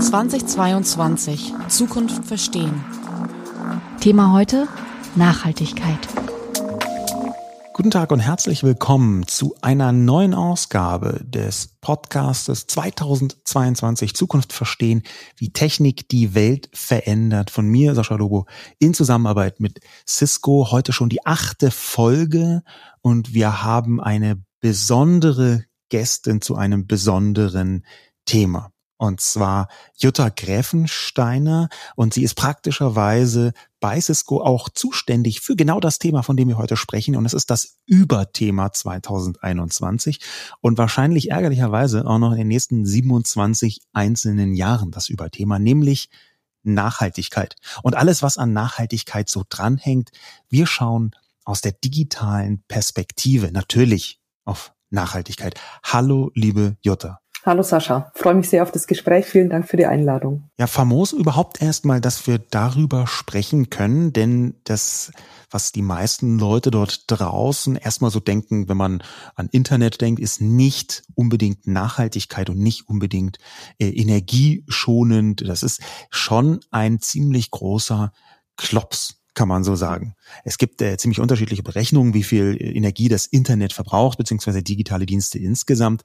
[0.00, 2.84] 2022 Zukunft verstehen.
[4.00, 4.66] Thema heute
[5.14, 6.00] Nachhaltigkeit.
[7.74, 15.04] Guten Tag und herzlich willkommen zu einer neuen Ausgabe des Podcastes 2022 Zukunft verstehen,
[15.36, 17.50] wie Technik die Welt verändert.
[17.50, 18.46] Von mir, Sascha Lobo,
[18.80, 20.72] in Zusammenarbeit mit Cisco.
[20.72, 22.64] Heute schon die achte Folge
[23.00, 27.84] und wir haben eine besondere Gästin zu einem besonderen
[28.24, 28.72] Thema.
[28.96, 31.70] Und zwar Jutta Gräfensteiner.
[31.96, 36.58] Und sie ist praktischerweise bei Cisco auch zuständig für genau das Thema, von dem wir
[36.58, 37.16] heute sprechen.
[37.16, 40.20] Und es ist das Überthema 2021
[40.60, 46.10] und wahrscheinlich ärgerlicherweise auch noch in den nächsten 27 einzelnen Jahren das Überthema, nämlich
[46.62, 47.56] Nachhaltigkeit.
[47.82, 50.10] Und alles, was an Nachhaltigkeit so dranhängt.
[50.50, 51.12] Wir schauen
[51.44, 55.54] aus der digitalen Perspektive natürlich auf Nachhaltigkeit.
[55.82, 57.20] Hallo, liebe Jutta.
[57.46, 59.24] Hallo Sascha, freue mich sehr auf das Gespräch.
[59.24, 60.50] Vielen Dank für die Einladung.
[60.58, 65.10] Ja, famos überhaupt erstmal, dass wir darüber sprechen können, denn das,
[65.50, 69.02] was die meisten Leute dort draußen erstmal so denken, wenn man
[69.36, 73.38] an Internet denkt, ist nicht unbedingt Nachhaltigkeit und nicht unbedingt
[73.78, 75.48] äh, energieschonend.
[75.48, 75.80] Das ist
[76.10, 78.12] schon ein ziemlich großer
[78.58, 80.14] Klops kann man so sagen.
[80.44, 85.38] Es gibt äh, ziemlich unterschiedliche Berechnungen, wie viel Energie das Internet verbraucht, beziehungsweise digitale Dienste
[85.38, 86.02] insgesamt.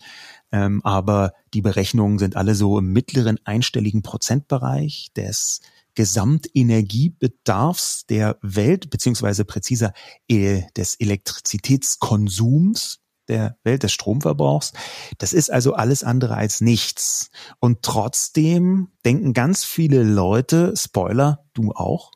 [0.53, 5.59] Ähm, aber die Berechnungen sind alle so im mittleren einstelligen Prozentbereich des
[5.95, 9.91] Gesamtenergiebedarfs der Welt, beziehungsweise präziser
[10.29, 14.71] äh, des Elektrizitätskonsums der Welt des Stromverbrauchs.
[15.17, 17.31] Das ist also alles andere als nichts.
[17.59, 22.14] Und trotzdem denken ganz viele Leute, Spoiler, du auch,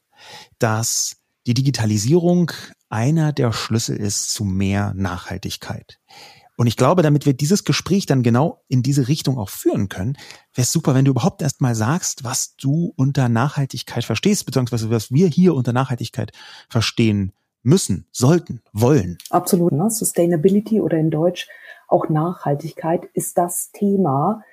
[0.60, 1.18] dass
[1.48, 2.52] die Digitalisierung
[2.90, 6.00] einer der Schlüssel ist zu mehr Nachhaltigkeit.
[6.58, 10.18] Und ich glaube, damit wir dieses Gespräch dann genau in diese Richtung auch führen können,
[10.54, 14.90] wäre es super, wenn du überhaupt erst mal sagst, was du unter Nachhaltigkeit verstehst, beziehungsweise
[14.90, 16.34] was wir hier unter Nachhaltigkeit
[16.68, 17.32] verstehen
[17.64, 19.18] müssen, sollten, wollen.
[19.30, 19.72] Absolut.
[19.72, 19.90] Ne?
[19.90, 21.48] Sustainability oder in Deutsch
[21.88, 24.44] auch Nachhaltigkeit ist das Thema,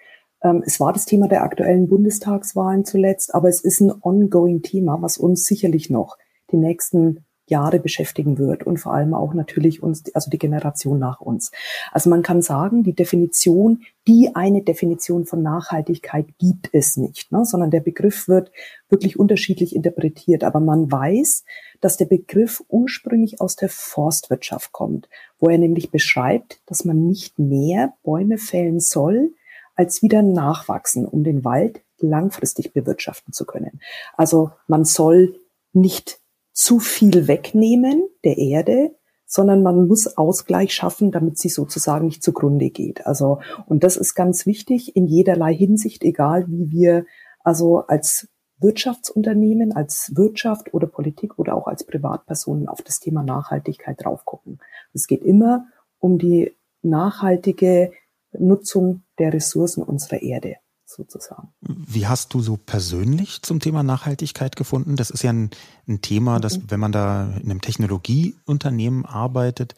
[0.64, 5.18] es war das Thema der aktuellen Bundestagswahlen zuletzt, aber es ist ein ongoing Thema, was
[5.18, 6.18] uns sicherlich noch
[6.52, 11.20] die nächsten Jahre beschäftigen wird und vor allem auch natürlich uns, also die Generation nach
[11.20, 11.52] uns.
[11.92, 17.44] Also man kann sagen, die Definition, die eine Definition von Nachhaltigkeit gibt es nicht, ne,
[17.44, 18.50] sondern der Begriff wird
[18.88, 20.42] wirklich unterschiedlich interpretiert.
[20.42, 21.44] Aber man weiß,
[21.80, 25.08] dass der Begriff ursprünglich aus der Forstwirtschaft kommt,
[25.38, 29.34] wo er nämlich beschreibt, dass man nicht mehr Bäume fällen soll,
[29.76, 33.80] als wieder nachwachsen, um den Wald langfristig bewirtschaften zu können.
[34.16, 35.36] Also man soll
[35.72, 36.20] nicht
[36.52, 42.70] zu viel wegnehmen der Erde, sondern man muss Ausgleich schaffen, damit sie sozusagen nicht zugrunde
[42.70, 43.06] geht.
[43.06, 47.06] Also, und das ist ganz wichtig in jederlei Hinsicht, egal wie wir
[47.40, 48.28] also als
[48.58, 54.60] Wirtschaftsunternehmen, als Wirtschaft oder Politik oder auch als Privatpersonen auf das Thema Nachhaltigkeit drauf gucken.
[54.94, 55.66] Es geht immer
[55.98, 57.92] um die nachhaltige
[58.38, 61.48] Nutzung der Ressourcen unserer Erde sozusagen.
[61.60, 64.96] Wie hast du so persönlich zum Thema Nachhaltigkeit gefunden?
[64.96, 65.50] Das ist ja ein,
[65.88, 66.64] ein Thema, das, mhm.
[66.68, 69.74] wenn man da in einem Technologieunternehmen arbeitet,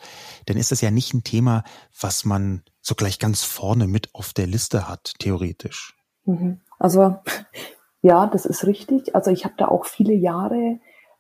[0.46, 1.64] dann ist das ja nicht ein Thema,
[1.98, 5.96] was man so gleich ganz vorne mit auf der Liste hat, theoretisch.
[6.24, 6.60] Mhm.
[6.78, 7.16] Also
[8.02, 9.14] ja, das ist richtig.
[9.14, 10.78] Also ich habe da auch viele Jahre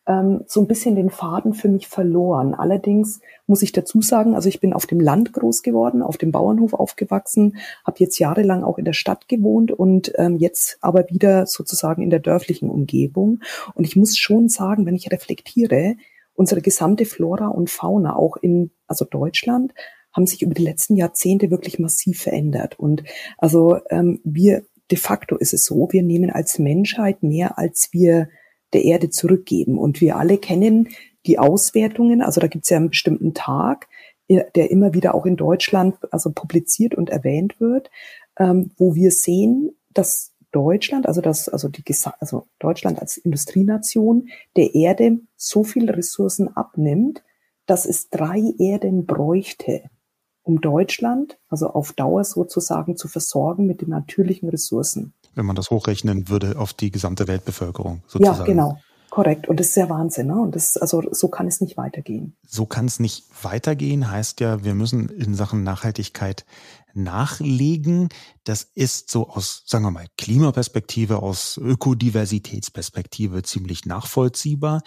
[0.08, 2.54] ähm, so ein bisschen den Faden für mich verloren.
[2.54, 6.32] Allerdings muss ich dazu sagen, also ich bin auf dem Land groß geworden, auf dem
[6.32, 11.46] Bauernhof aufgewachsen, habe jetzt jahrelang auch in der Stadt gewohnt und ähm, jetzt aber wieder
[11.46, 13.40] sozusagen in der dörflichen Umgebung.
[13.74, 15.96] Und ich muss schon sagen, wenn ich reflektiere,
[16.34, 19.74] unsere gesamte Flora und Fauna auch in also Deutschland
[20.12, 22.78] haben sich über die letzten Jahrzehnte wirklich massiv verändert.
[22.78, 23.04] Und
[23.36, 28.28] also ähm, wir de facto ist es so, wir nehmen als Menschheit mehr, als wir
[28.72, 29.78] der Erde zurückgeben.
[29.78, 30.88] Und wir alle kennen
[31.26, 33.88] die Auswertungen, also da gibt es ja einen bestimmten Tag,
[34.28, 37.90] der immer wieder auch in Deutschland also publiziert und erwähnt wird,
[38.38, 41.82] ähm, wo wir sehen, dass Deutschland, also das, also die,
[42.20, 47.22] also Deutschland als Industrienation der Erde so viele Ressourcen abnimmt,
[47.66, 49.82] dass es drei Erden bräuchte,
[50.42, 55.70] um Deutschland, also auf Dauer sozusagen zu versorgen mit den natürlichen Ressourcen wenn man das
[55.70, 58.38] hochrechnen würde auf die gesamte Weltbevölkerung sozusagen.
[58.40, 58.78] Ja, genau.
[59.08, 59.48] Korrekt.
[59.48, 60.26] Und das ist ja Wahnsinn.
[60.26, 60.38] Ne?
[60.38, 62.36] Und das, also so kann es nicht weitergehen.
[62.46, 66.44] So kann es nicht weitergehen, heißt ja, wir müssen in Sachen Nachhaltigkeit
[66.94, 68.08] nachlegen.
[68.44, 74.82] Das ist so aus, sagen wir mal, Klimaperspektive, aus Ökodiversitätsperspektive ziemlich nachvollziehbar.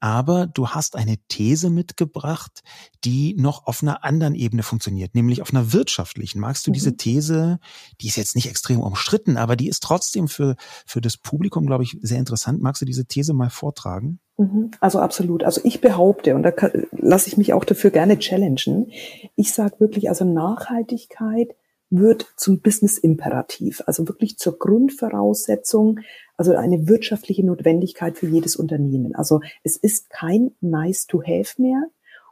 [0.00, 2.62] Aber du hast eine These mitgebracht,
[3.04, 6.40] die noch auf einer anderen Ebene funktioniert, nämlich auf einer wirtschaftlichen.
[6.40, 6.74] Magst du mhm.
[6.74, 7.58] diese These,
[8.00, 10.56] die ist jetzt nicht extrem umstritten, aber die ist trotzdem für,
[10.86, 12.62] für das Publikum, glaube ich, sehr interessant.
[12.62, 14.20] Magst du diese These mal vortragen?
[14.42, 14.70] Mhm.
[14.80, 15.44] Also absolut.
[15.44, 16.52] Also ich behaupte, und da
[16.92, 18.90] lasse ich mich auch dafür gerne challengen,
[19.36, 21.54] ich sage wirklich, also Nachhaltigkeit
[21.90, 26.00] wird zum Business-Imperativ, also wirklich zur Grundvoraussetzung,
[26.36, 29.14] also eine wirtschaftliche Notwendigkeit für jedes Unternehmen.
[29.14, 31.82] Also es ist kein nice to have mehr.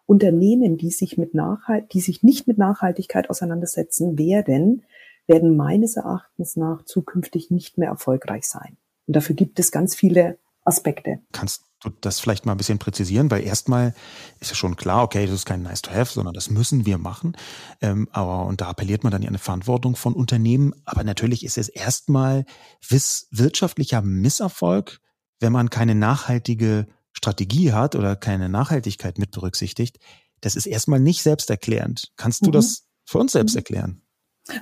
[0.06, 4.82] Unternehmen, die sich mit Nachhalt, die sich nicht mit Nachhaltigkeit auseinandersetzen werden,
[5.26, 8.76] werden meines Erachtens nach zukünftig nicht mehr erfolgreich sein.
[9.06, 11.20] Und dafür gibt es ganz viele Aspekte.
[11.32, 13.30] Kannst du das vielleicht mal ein bisschen präzisieren?
[13.30, 13.94] Weil erstmal
[14.38, 16.98] ist ja schon klar, okay, das ist kein nice to have, sondern das müssen wir
[16.98, 17.36] machen.
[17.80, 20.74] Ähm, aber, und da appelliert man dann ja eine Verantwortung von Unternehmen.
[20.84, 22.44] Aber natürlich ist es erstmal
[22.88, 25.00] wirtschaftlicher Misserfolg,
[25.40, 29.98] wenn man keine nachhaltige Strategie hat oder keine Nachhaltigkeit mit berücksichtigt.
[30.40, 32.12] Das ist erstmal nicht selbsterklärend.
[32.16, 32.52] Kannst du mhm.
[32.52, 33.58] das für uns selbst mhm.
[33.58, 34.02] erklären?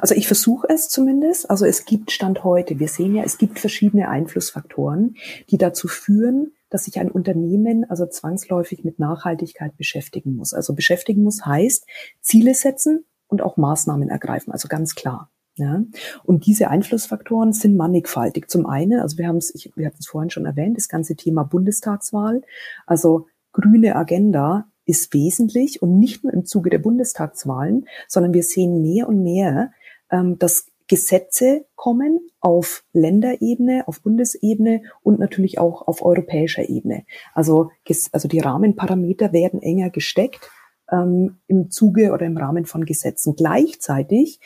[0.00, 1.50] Also ich versuche es zumindest.
[1.50, 5.16] Also es gibt Stand heute, wir sehen ja, es gibt verschiedene Einflussfaktoren,
[5.50, 10.52] die dazu führen, dass sich ein Unternehmen also zwangsläufig mit Nachhaltigkeit beschäftigen muss.
[10.52, 11.86] Also beschäftigen muss heißt
[12.20, 15.30] Ziele setzen und auch Maßnahmen ergreifen, also ganz klar.
[15.56, 15.82] Ja,
[16.22, 18.48] und diese Einflussfaktoren sind mannigfaltig.
[18.48, 21.42] Zum einen, also wir haben es, wir hatten es vorhin schon erwähnt, das ganze Thema
[21.42, 22.42] Bundestagswahl.
[22.86, 28.80] Also grüne Agenda ist wesentlich und nicht nur im Zuge der Bundestagswahlen, sondern wir sehen
[28.82, 29.72] mehr und mehr,
[30.10, 37.04] ähm, dass Gesetze kommen auf Länderebene, auf Bundesebene und natürlich auch auf europäischer Ebene.
[37.34, 37.70] Also,
[38.12, 40.50] also die Rahmenparameter werden enger gesteckt
[40.90, 43.36] ähm, im Zuge oder im Rahmen von Gesetzen.
[43.36, 44.40] Gleichzeitig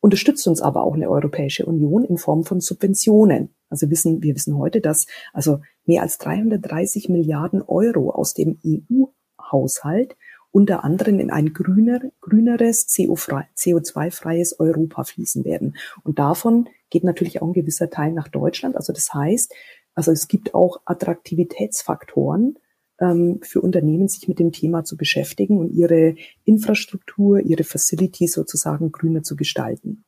[0.00, 3.54] unterstützt uns aber auch eine Europäische Union in Form von Subventionen.
[3.70, 9.06] Also wissen, wir wissen heute, dass also mehr als 330 Milliarden Euro aus dem EU
[9.40, 10.16] Haushalt
[10.56, 15.76] unter anderem in ein grüner, grüneres, CO2-freies Europa fließen werden.
[16.02, 18.74] Und davon geht natürlich auch ein gewisser Teil nach Deutschland.
[18.74, 19.52] Also das heißt,
[19.94, 22.58] also es gibt auch Attraktivitätsfaktoren
[23.02, 26.14] ähm, für Unternehmen, sich mit dem Thema zu beschäftigen und ihre
[26.44, 30.06] Infrastruktur, ihre Facilities sozusagen grüner zu gestalten.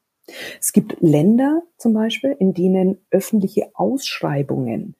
[0.62, 4.94] Es gibt Länder zum Beispiel, in denen öffentliche Ausschreibungen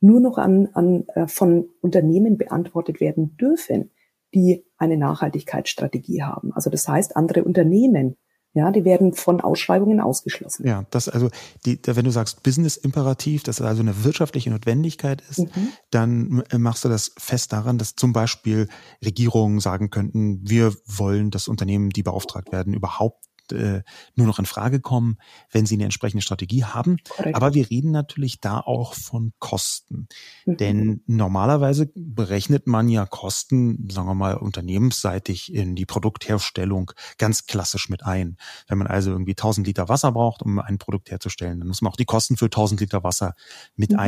[0.00, 3.92] nur noch an, an, äh, von Unternehmen beantwortet werden dürfen,
[4.34, 6.52] die eine Nachhaltigkeitsstrategie haben.
[6.52, 8.16] Also das heißt, andere Unternehmen,
[8.54, 10.66] ja, die werden von Ausschreibungen ausgeschlossen.
[10.66, 11.30] Ja, das also,
[11.64, 15.68] die, wenn du sagst Business-Imperativ, dass also eine wirtschaftliche Notwendigkeit ist, mhm.
[15.90, 18.68] dann äh, machst du das fest daran, dass zum Beispiel
[19.02, 23.82] Regierungen sagen könnten, wir wollen, dass Unternehmen, die beauftragt werden, überhaupt äh,
[24.14, 25.18] nur noch in Frage kommen,
[25.50, 26.98] wenn sie eine entsprechende Strategie haben.
[27.08, 27.36] Korrekt.
[27.36, 30.08] Aber wir reden natürlich da auch von Kosten.
[30.44, 30.56] Mhm.
[30.56, 37.88] Denn normalerweise berechnet man ja Kosten, sagen wir mal, unternehmensseitig in die Produktherstellung ganz klassisch
[37.88, 38.36] mit ein.
[38.68, 41.92] Wenn man also irgendwie 1000 Liter Wasser braucht, um ein Produkt herzustellen, dann muss man
[41.92, 43.34] auch die Kosten für 1000 Liter Wasser
[43.76, 43.98] mit mhm.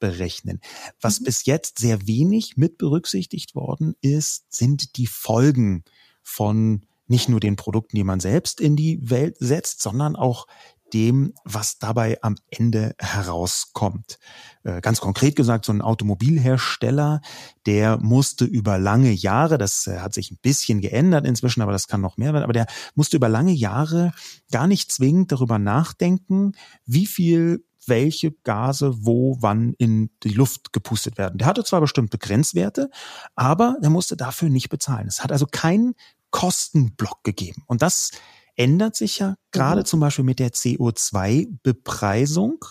[0.00, 0.60] einberechnen.
[1.00, 1.24] Was mhm.
[1.24, 5.84] bis jetzt sehr wenig mit berücksichtigt worden ist, sind die Folgen
[6.22, 10.46] von nicht nur den Produkten, die man selbst in die Welt setzt, sondern auch
[10.94, 14.18] dem, was dabei am Ende herauskommt.
[14.64, 17.20] Äh, ganz konkret gesagt, so ein Automobilhersteller,
[17.66, 21.86] der musste über lange Jahre, das äh, hat sich ein bisschen geändert inzwischen, aber das
[21.86, 24.12] kann noch mehr werden, aber der musste über lange Jahre
[24.50, 26.52] gar nicht zwingend darüber nachdenken,
[26.86, 31.38] wie viel welche Gase wo wann in die Luft gepustet werden.
[31.38, 32.90] Der hatte zwar bestimmte Grenzwerte,
[33.34, 35.08] aber er musste dafür nicht bezahlen.
[35.08, 35.94] Es hat also keinen
[36.32, 37.62] Kostenblock gegeben.
[37.68, 38.10] Und das
[38.56, 39.86] ändert sich ja gerade mhm.
[39.86, 42.62] zum Beispiel mit der CO2-Bepreisung.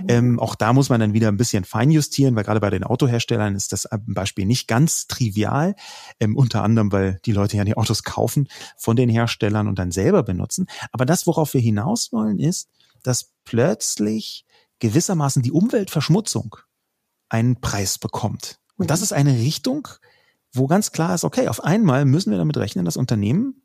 [0.00, 0.06] Mhm.
[0.08, 3.54] Ähm, auch da muss man dann wieder ein bisschen feinjustieren, weil gerade bei den Autoherstellern
[3.54, 5.74] ist das Beispiel nicht ganz trivial.
[6.20, 9.90] Ähm, unter anderem, weil die Leute ja die Autos kaufen von den Herstellern und dann
[9.90, 10.66] selber benutzen.
[10.92, 12.68] Aber das, worauf wir hinaus wollen, ist,
[13.02, 14.46] dass plötzlich
[14.78, 16.56] gewissermaßen die Umweltverschmutzung
[17.28, 18.58] einen Preis bekommt.
[18.76, 19.04] Und das mhm.
[19.04, 19.88] ist eine Richtung,
[20.56, 23.62] wo ganz klar ist, okay, auf einmal müssen wir damit rechnen, dass Unternehmen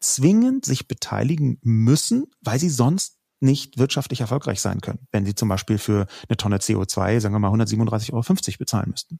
[0.00, 5.48] zwingend sich beteiligen müssen, weil sie sonst nicht wirtschaftlich erfolgreich sein können, wenn sie zum
[5.48, 9.18] Beispiel für eine Tonne CO2, sagen wir mal, 137,50 Euro bezahlen müssten.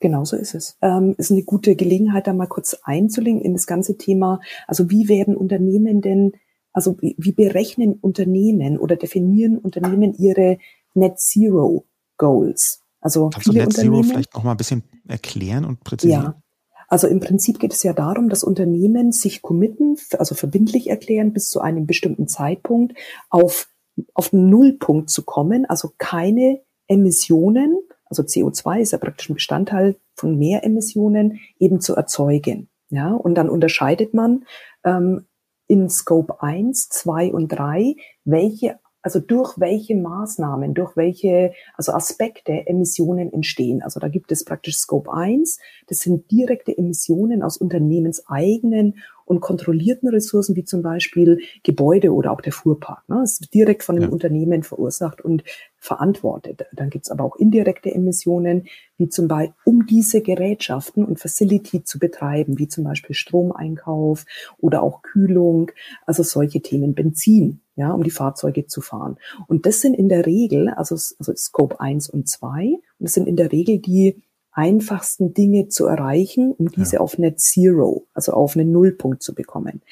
[0.00, 0.76] Genau so ist es.
[0.80, 4.40] Ähm, ist eine gute Gelegenheit, da mal kurz einzulenken in das ganze Thema.
[4.66, 6.32] Also wie werden Unternehmen denn,
[6.72, 10.58] also wie, wie berechnen Unternehmen oder definieren Unternehmen ihre
[10.94, 11.86] Net Zero
[12.16, 12.84] Goals?
[13.08, 16.24] Also Kannst viele du Net Zero vielleicht noch mal ein bisschen erklären und präzisieren?
[16.24, 16.42] Ja.
[16.88, 21.48] Also im Prinzip geht es ja darum, dass Unternehmen sich committen, also verbindlich erklären, bis
[21.48, 22.98] zu einem bestimmten Zeitpunkt
[23.30, 23.70] auf,
[24.12, 29.96] auf den Nullpunkt zu kommen, also keine Emissionen, also CO2 ist ja praktisch ein Bestandteil
[30.14, 32.68] von Mehremissionen, eben zu erzeugen.
[32.90, 34.44] Ja, und dann unterscheidet man
[34.84, 35.26] ähm,
[35.66, 42.66] in Scope 1, 2 und 3, welche also durch welche Maßnahmen, durch welche also Aspekte
[42.66, 43.82] Emissionen entstehen.
[43.82, 48.94] Also da gibt es praktisch Scope 1, das sind direkte Emissionen aus unternehmenseigenen
[49.28, 53.06] und kontrollierten Ressourcen, wie zum Beispiel Gebäude oder auch der Fuhrpark.
[53.08, 53.16] Ne?
[53.20, 54.08] Das ist direkt von dem ja.
[54.08, 55.44] Unternehmen verursacht und
[55.76, 56.64] verantwortet.
[56.72, 61.98] Dann gibt's aber auch indirekte Emissionen, wie zum Beispiel, um diese Gerätschaften und Facility zu
[61.98, 64.24] betreiben, wie zum Beispiel Stromeinkauf
[64.58, 65.70] oder auch Kühlung,
[66.06, 69.18] also solche Themen, Benzin, ja, um die Fahrzeuge zu fahren.
[69.46, 73.28] Und das sind in der Regel, also, also Scope 1 und 2, und das sind
[73.28, 74.20] in der Regel die
[74.50, 77.00] einfachsten Dinge zu erreichen, um diese ja.
[77.00, 79.82] auf Net Zero, also auf einen Nullpunkt zu bekommen.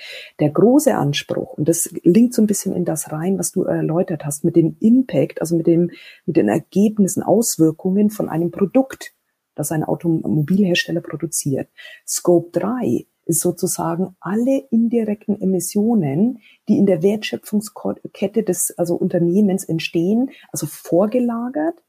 [0.40, 4.24] Der große Anspruch, und das linkt so ein bisschen in das rein, was du erläutert
[4.24, 5.92] hast, mit dem Impact, also mit dem,
[6.24, 9.12] mit den Ergebnissen, Auswirkungen von einem Produkt,
[9.54, 11.68] das ein Automobilhersteller produziert.
[12.04, 20.30] Scope 3 ist sozusagen alle indirekten Emissionen, die in der Wertschöpfungskette des also Unternehmens entstehen,
[20.52, 21.82] also vorgelagert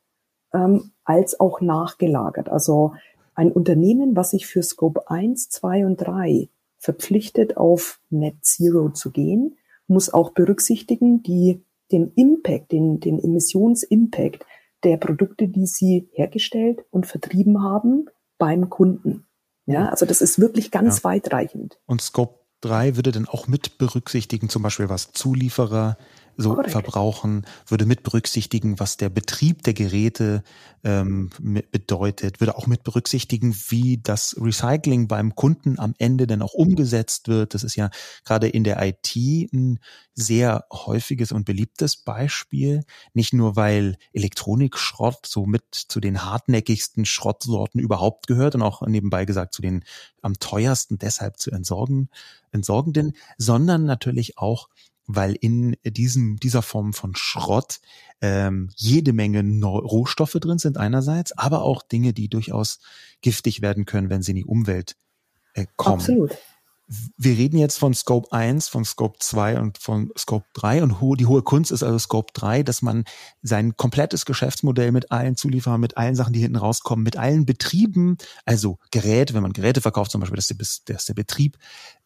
[0.54, 2.50] ähm, als auch nachgelagert.
[2.50, 2.94] Also
[3.36, 9.12] ein Unternehmen, was sich für Scope 1, 2 und 3 verpflichtet, auf Net Zero zu
[9.12, 14.44] gehen, muss auch berücksichtigen, die, den Impact, den, den Emissionsimpact
[14.84, 19.27] der Produkte, die sie hergestellt und vertrieben haben beim Kunden.
[19.68, 21.04] Ja, also das ist wirklich ganz ja.
[21.04, 21.80] weitreichend.
[21.86, 25.98] Und Scope 3 würde dann auch mit berücksichtigen, zum Beispiel was Zulieferer
[26.38, 26.72] so Korrekt.
[26.72, 30.44] verbrauchen, würde mit berücksichtigen, was der Betrieb der Geräte
[30.84, 31.32] ähm,
[31.72, 37.28] bedeutet, würde auch mit berücksichtigen, wie das Recycling beim Kunden am Ende dann auch umgesetzt
[37.28, 37.56] wird.
[37.56, 37.90] Das ist ja
[38.24, 39.16] gerade in der IT
[39.52, 39.80] ein
[40.14, 42.84] sehr häufiges und beliebtes Beispiel.
[43.14, 49.26] Nicht nur, weil Elektronikschrott so mit zu den hartnäckigsten Schrottsorten überhaupt gehört und auch nebenbei
[49.26, 49.84] gesagt zu den
[50.22, 52.10] am teuersten deshalb zu entsorgen,
[52.52, 54.70] entsorgenden, sondern natürlich auch
[55.08, 57.80] weil in diesem, dieser Form von Schrott
[58.22, 62.80] ähm, jede Menge Neu Rohstoffe drin sind einerseits, aber auch Dinge, die durchaus
[63.22, 64.98] giftig werden können, wenn sie in die Umwelt
[65.54, 66.00] äh, kommen.
[66.00, 66.38] Absolut
[66.88, 71.26] wir reden jetzt von Scope 1, von Scope 2 und von Scope 3 und die
[71.26, 73.04] hohe Kunst ist also Scope 3, dass man
[73.42, 78.18] sein komplettes Geschäftsmodell mit allen Zulieferern, mit allen Sachen, die hinten rauskommen, mit allen Betrieben,
[78.46, 81.58] also Geräte, wenn man Geräte verkauft zum Beispiel, dass der, dass der Betrieb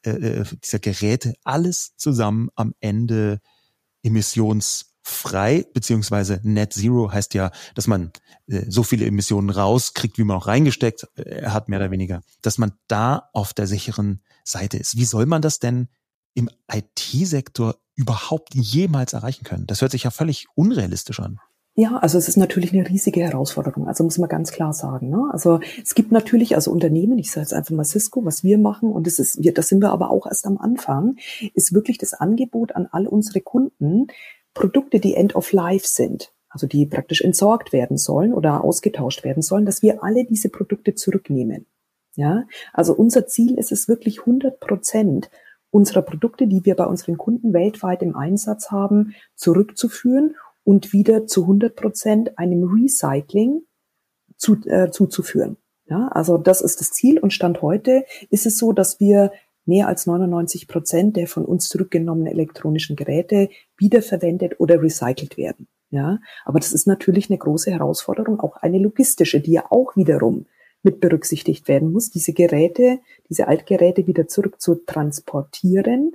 [0.04, 3.40] äh, äh, dieser Geräte, alles zusammen am Ende
[4.02, 8.12] emissions frei beziehungsweise Net Zero heißt ja, dass man
[8.48, 12.58] äh, so viele Emissionen rauskriegt, wie man auch reingesteckt äh, hat, mehr oder weniger, dass
[12.58, 14.98] man da auf der sicheren Seite ist.
[14.98, 15.88] Wie soll man das denn
[16.34, 19.68] im IT-Sektor überhaupt jemals erreichen können?
[19.68, 21.40] Das hört sich ja völlig unrealistisch an.
[21.74, 23.88] Ja, also es ist natürlich eine riesige Herausforderung.
[23.88, 25.10] Also muss man ganz klar sagen.
[25.10, 25.30] Ne?
[25.32, 28.92] Also es gibt natürlich also Unternehmen, ich sage jetzt einfach mal Cisco, was wir machen
[28.92, 31.16] und das ist, wir, das sind wir aber auch erst am Anfang,
[31.54, 34.08] ist wirklich das Angebot an all unsere Kunden,
[34.54, 39.42] Produkte, die End of Life sind, also die praktisch entsorgt werden sollen oder ausgetauscht werden
[39.42, 41.66] sollen, dass wir alle diese Produkte zurücknehmen.
[42.16, 45.30] Ja, also unser Ziel ist es wirklich 100 Prozent
[45.70, 51.44] unserer Produkte, die wir bei unseren Kunden weltweit im Einsatz haben, zurückzuführen und wieder zu
[51.44, 53.62] 100 Prozent einem Recycling
[54.36, 55.58] zu, äh, zuzuführen.
[55.86, 59.32] Ja, also das ist das Ziel und Stand heute ist es so, dass wir
[59.66, 65.68] mehr als 99 Prozent der von uns zurückgenommenen elektronischen Geräte wiederverwendet oder recycelt werden.
[65.90, 70.46] Ja, aber das ist natürlich eine große Herausforderung, auch eine logistische, die ja auch wiederum
[70.84, 73.00] mit berücksichtigt werden muss, diese Geräte,
[73.30, 76.14] diese Altgeräte wieder zurück zu transportieren,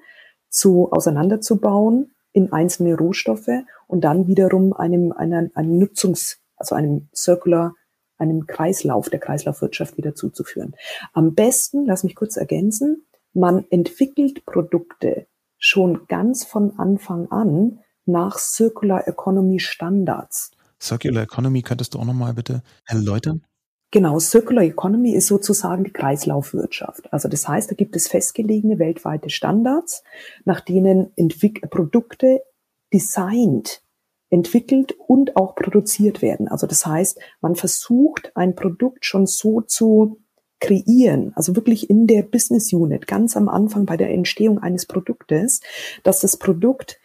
[0.49, 3.49] zu auseinanderzubauen in einzelne Rohstoffe
[3.87, 7.75] und dann wiederum einem, einer, einem Nutzungs, also einem Circular,
[8.19, 10.75] einem Kreislauf der Kreislaufwirtschaft wieder zuzuführen.
[11.13, 13.06] Am besten, lass mich kurz ergänzen,
[13.37, 15.27] man entwickelt Produkte
[15.59, 20.53] schon ganz von Anfang an nach Circular Economy Standards.
[20.81, 23.45] Circular Economy könntest du auch nochmal bitte erläutern?
[23.91, 27.13] Genau, Circular Economy ist sozusagen die Kreislaufwirtschaft.
[27.13, 30.03] Also das heißt, da gibt es festgelegene weltweite Standards,
[30.45, 32.43] nach denen Entwick Produkte
[32.93, 33.83] designt,
[34.29, 36.49] entwickelt und auch produziert werden.
[36.49, 40.21] Also das heißt, man versucht ein Produkt schon so zu
[40.61, 45.61] kreieren, also wirklich in der Business Unit, ganz am Anfang bei der Entstehung eines Produktes,
[46.03, 46.99] dass das Produkt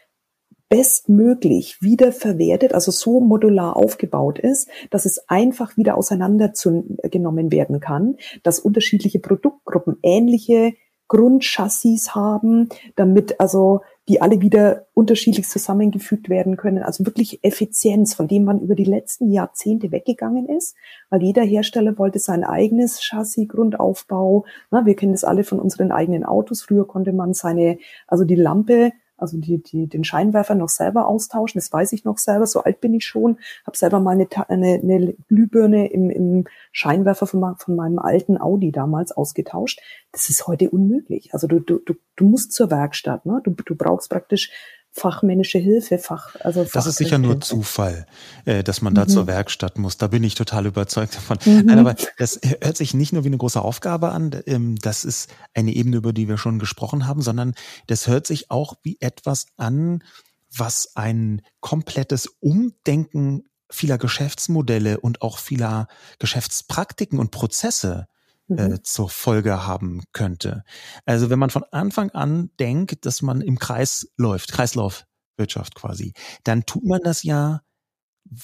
[0.69, 8.59] bestmöglich wiederverwertet, also so modular aufgebaut ist, dass es einfach wieder auseinandergenommen werden kann, dass
[8.59, 10.73] unterschiedliche Produktgruppen ähnliche
[11.09, 16.83] Grundchassis haben, damit also die alle wieder unterschiedlich zusammengefügt werden können.
[16.83, 20.75] Also wirklich Effizienz, von dem man über die letzten Jahrzehnte weggegangen ist,
[21.09, 24.45] weil jeder Hersteller wollte sein eigenes Chassis, Grundaufbau.
[24.71, 26.63] Wir kennen das alle von unseren eigenen Autos.
[26.63, 27.77] Früher konnte man seine,
[28.07, 31.59] also die Lampe also die, die, den Scheinwerfer noch selber austauschen.
[31.59, 33.37] Das weiß ich noch selber, so alt bin ich schon.
[33.65, 38.71] Habe selber mal eine, eine, eine Glühbirne im, im Scheinwerfer von, von meinem alten Audi
[38.71, 39.79] damals ausgetauscht.
[40.11, 41.33] Das ist heute unmöglich.
[41.33, 43.25] Also du, du, du, du musst zur Werkstatt.
[43.25, 43.41] Ne?
[43.43, 44.51] Du, du brauchst praktisch
[44.93, 48.05] fachmännische Hilfe, Fach, also Das ist sicher nur Zufall,
[48.45, 49.09] äh, dass man da mhm.
[49.09, 49.97] zur Werkstatt muss.
[49.97, 51.37] Da bin ich total überzeugt davon.
[51.45, 51.65] Mhm.
[51.65, 54.41] Nein, aber das hört sich nicht nur wie eine große Aufgabe an.
[54.45, 57.53] Ähm, das ist eine Ebene, über die wir schon gesprochen haben, sondern
[57.87, 60.03] das hört sich auch wie etwas an,
[60.55, 65.87] was ein komplettes Umdenken vieler Geschäftsmodelle und auch vieler
[66.19, 68.07] Geschäftspraktiken und Prozesse
[68.49, 68.83] äh, mhm.
[68.83, 70.63] zur Folge haben könnte.
[71.05, 76.65] Also wenn man von Anfang an denkt, dass man im Kreis läuft, Kreislaufwirtschaft quasi, dann
[76.65, 77.61] tut man das ja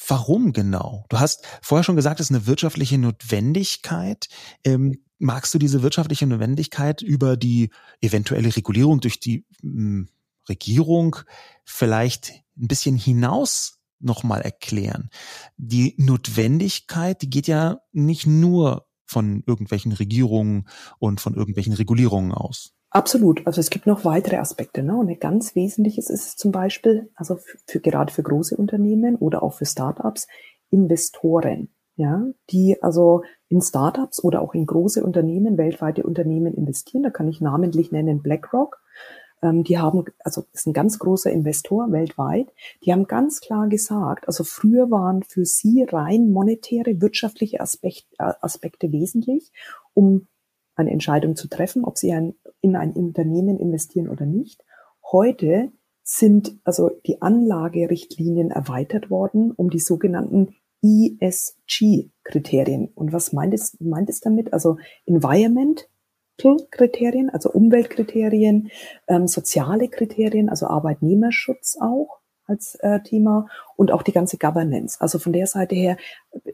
[0.07, 1.05] Warum genau?
[1.07, 4.27] Du hast vorher schon gesagt, es ist eine wirtschaftliche Notwendigkeit.
[4.65, 7.69] Ähm, magst du diese wirtschaftliche Notwendigkeit über die
[8.01, 10.09] eventuelle Regulierung durch die ähm,
[10.49, 11.17] Regierung
[11.63, 15.09] vielleicht ein bisschen hinaus nochmal erklären?
[15.55, 20.67] Die Notwendigkeit, die geht ja nicht nur von irgendwelchen Regierungen
[20.99, 22.73] und von irgendwelchen Regulierungen aus.
[22.89, 23.45] Absolut.
[23.45, 24.83] Also es gibt noch weitere Aspekte.
[24.83, 24.95] Ne?
[24.95, 29.15] Und ein ganz wesentliches ist es zum Beispiel, also für, für gerade für große Unternehmen
[29.15, 30.27] oder auch für Startups,
[30.69, 37.03] Investoren, ja, die also in Startups oder auch in große Unternehmen, weltweite Unternehmen investieren.
[37.03, 38.79] Da kann ich namentlich nennen BlackRock,
[39.43, 42.51] die haben, also ist ein ganz großer Investor weltweit,
[42.83, 48.33] die haben ganz klar gesagt, also früher waren für sie rein monetäre, wirtschaftliche Aspekt, äh,
[48.41, 49.51] Aspekte wesentlich,
[49.93, 50.27] um
[50.75, 54.63] eine Entscheidung zu treffen, ob sie ein, in ein Unternehmen investieren oder nicht.
[55.11, 55.71] Heute
[56.03, 62.89] sind also die Anlagerichtlinien erweitert worden um die sogenannten ESG-Kriterien.
[62.93, 64.53] Und was meint es, meint es damit?
[64.53, 65.89] Also Environment,
[66.71, 68.69] Kriterien, also Umweltkriterien,
[69.07, 74.99] ähm, soziale Kriterien, also Arbeitnehmerschutz auch als äh, Thema und auch die ganze Governance.
[75.01, 75.97] Also von der Seite her,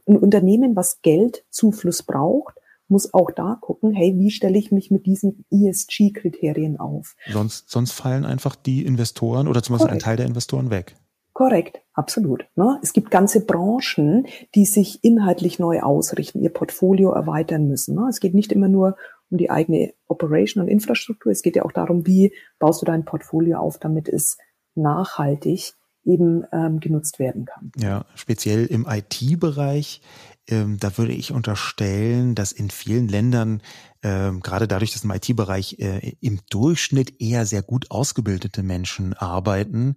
[0.08, 2.56] ein Unternehmen, was Geldzufluss braucht,
[2.88, 7.16] muss auch da gucken, hey, wie stelle ich mich mit diesen ESG-Kriterien auf?
[7.32, 10.04] Sonst, sonst fallen einfach die Investoren oder zumindest Korrekt.
[10.04, 10.96] ein Teil der Investoren weg.
[11.34, 12.46] Korrekt, absolut.
[12.56, 12.80] Ne?
[12.84, 17.96] Es gibt ganze Branchen, die sich inhaltlich neu ausrichten, ihr Portfolio erweitern müssen.
[17.96, 18.08] Ne?
[18.08, 18.96] Es geht nicht immer nur
[19.34, 21.32] um die eigene Operation und Infrastruktur.
[21.32, 24.38] Es geht ja auch darum, wie baust du dein Portfolio auf, damit es
[24.76, 25.74] nachhaltig
[26.06, 27.72] eben ähm, genutzt werden kann.
[27.78, 30.02] Ja, speziell im IT-Bereich.
[30.48, 33.62] Ähm, da würde ich unterstellen, dass in vielen Ländern,
[34.04, 39.96] ähm, gerade dadurch, dass im IT-Bereich äh, im Durchschnitt eher sehr gut ausgebildete Menschen arbeiten,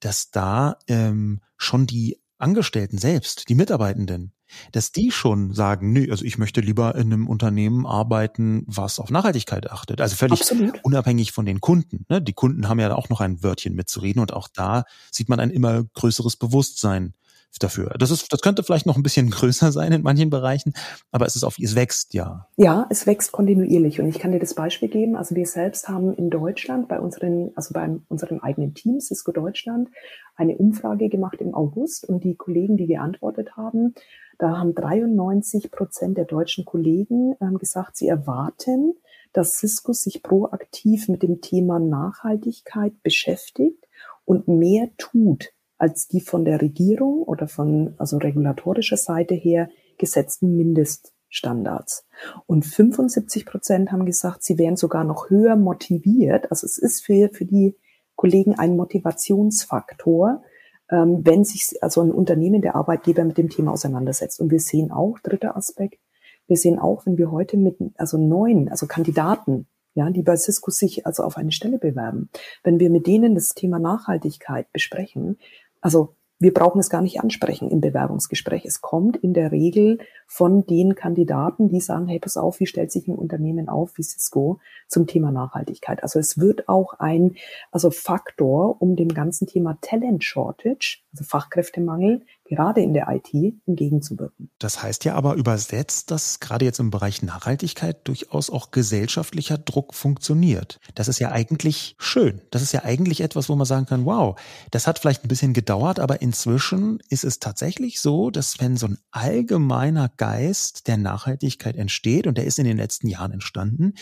[0.00, 4.32] dass da ähm, schon die Angestellten selbst, die Mitarbeitenden,
[4.72, 9.10] dass die schon sagen, nö, also ich möchte lieber in einem Unternehmen arbeiten, was auf
[9.10, 10.00] Nachhaltigkeit achtet.
[10.00, 10.78] Also völlig Absolut.
[10.82, 12.04] unabhängig von den Kunden.
[12.08, 12.20] Ne?
[12.22, 15.50] Die Kunden haben ja auch noch ein Wörtchen mitzureden und auch da sieht man ein
[15.50, 17.14] immer größeres Bewusstsein
[17.58, 17.94] dafür.
[17.98, 20.72] Das ist, das könnte vielleicht noch ein bisschen größer sein in manchen Bereichen,
[21.10, 22.48] aber es ist auf, es wächst ja.
[22.56, 25.16] Ja, es wächst kontinuierlich und ich kann dir das Beispiel geben.
[25.16, 29.88] Also wir selbst haben in Deutschland bei unseren, also bei unseren eigenen Teams, Cisco Deutschland,
[30.36, 33.94] eine Umfrage gemacht im August und die Kollegen, die geantwortet haben,
[34.42, 38.94] da haben 93 Prozent der deutschen Kollegen ähm, gesagt, sie erwarten,
[39.32, 43.86] dass Cisco sich proaktiv mit dem Thema Nachhaltigkeit beschäftigt
[44.24, 50.56] und mehr tut als die von der Regierung oder von also regulatorischer Seite her gesetzten
[50.56, 52.04] Mindeststandards.
[52.46, 56.50] Und 75 Prozent haben gesagt, sie wären sogar noch höher motiviert.
[56.50, 57.76] Also es ist für, für die
[58.16, 60.42] Kollegen ein Motivationsfaktor,
[60.88, 64.40] wenn sich also ein Unternehmen, der Arbeitgeber mit dem Thema auseinandersetzt.
[64.40, 65.98] Und wir sehen auch, dritter Aspekt,
[66.46, 70.70] wir sehen auch, wenn wir heute mit also neuen, also Kandidaten ja, die bei Cisco
[70.70, 72.30] sich also auf eine Stelle bewerben.
[72.62, 75.38] Wenn wir mit denen das Thema Nachhaltigkeit besprechen,
[75.80, 78.64] also wir brauchen es gar nicht ansprechen im Bewerbungsgespräch.
[78.64, 82.90] Es kommt in der Regel von den Kandidaten, die sagen, hey, pass auf, wie stellt
[82.90, 86.02] sich ein Unternehmen auf wie Cisco zum Thema Nachhaltigkeit?
[86.02, 87.36] Also es wird auch ein
[87.70, 92.22] also Faktor, um dem ganzen Thema Talent Shortage, also Fachkräftemangel,
[92.54, 93.32] gerade in der IT
[93.66, 94.50] entgegenzuwirken.
[94.58, 99.94] Das heißt ja aber übersetzt, dass gerade jetzt im Bereich Nachhaltigkeit durchaus auch gesellschaftlicher Druck
[99.94, 100.78] funktioniert.
[100.94, 102.42] Das ist ja eigentlich schön.
[102.50, 104.38] Das ist ja eigentlich etwas, wo man sagen kann, wow,
[104.70, 108.86] das hat vielleicht ein bisschen gedauert, aber inzwischen ist es tatsächlich so, dass wenn so
[108.86, 113.94] ein allgemeiner Geist der Nachhaltigkeit entsteht, und der ist in den letzten Jahren entstanden,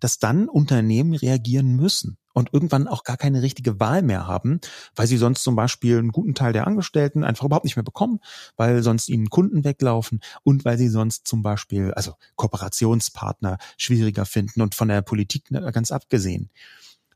[0.00, 4.60] dass dann Unternehmen reagieren müssen und irgendwann auch gar keine richtige Wahl mehr haben,
[4.94, 8.20] weil sie sonst zum Beispiel einen guten Teil der Angestellten einfach überhaupt nicht mehr bekommen,
[8.56, 14.60] weil sonst ihnen Kunden weglaufen und weil sie sonst zum Beispiel, also Kooperationspartner schwieriger finden
[14.60, 16.50] und von der Politik ganz abgesehen.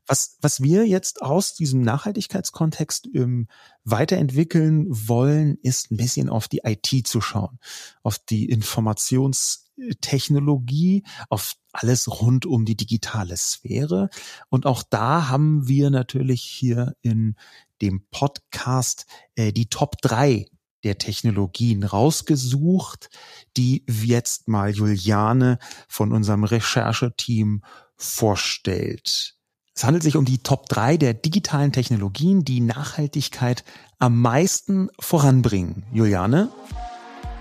[0.09, 3.47] Was, was wir jetzt aus diesem Nachhaltigkeitskontext ähm,
[3.83, 7.59] weiterentwickeln wollen, ist ein bisschen auf die IT zu schauen,
[8.01, 14.09] auf die Informationstechnologie, auf alles rund um die digitale Sphäre.
[14.49, 17.35] Und auch da haben wir natürlich hier in
[17.79, 20.47] dem Podcast äh, die Top drei
[20.83, 23.11] der Technologien rausgesucht,
[23.57, 27.63] die jetzt mal Juliane von unserem Rechercheteam
[27.95, 29.35] vorstellt.
[29.79, 33.63] Es handelt sich um die Top 3 der digitalen Technologien, die Nachhaltigkeit
[33.97, 35.85] am meisten voranbringen.
[35.93, 36.49] Juliane?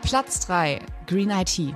[0.02, 0.78] Platz 3.
[1.08, 1.74] Green IT.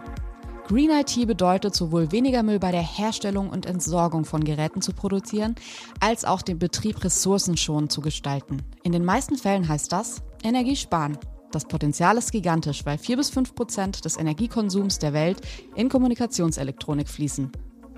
[0.69, 5.57] Green IT bedeutet sowohl weniger Müll bei der Herstellung und Entsorgung von Geräten zu produzieren,
[5.99, 8.63] als auch den Betrieb ressourcenschonend zu gestalten.
[8.85, 11.19] In den meisten Fällen heißt das Energie sparen.
[11.51, 15.41] Das Potenzial ist gigantisch, weil 4 bis 5 Prozent des Energiekonsums der Welt
[15.75, 17.51] in Kommunikationselektronik fließen.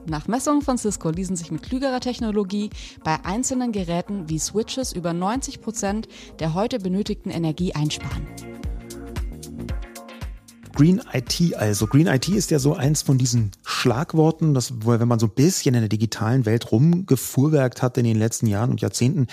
[0.06, 2.68] Nach Messungen von Cisco ließen sich mit klügerer Technologie
[3.04, 6.08] bei einzelnen Geräten wie Switches über 90 Prozent
[6.40, 8.26] der heute benötigten Energie einsparen.
[10.74, 11.86] Green IT also.
[11.86, 15.74] Green IT ist ja so eins von diesen Schlagworten, das, wenn man so ein bisschen
[15.74, 19.28] in der digitalen Welt rumgefuhrwerkt hat in den letzten Jahren und Jahrzehnten,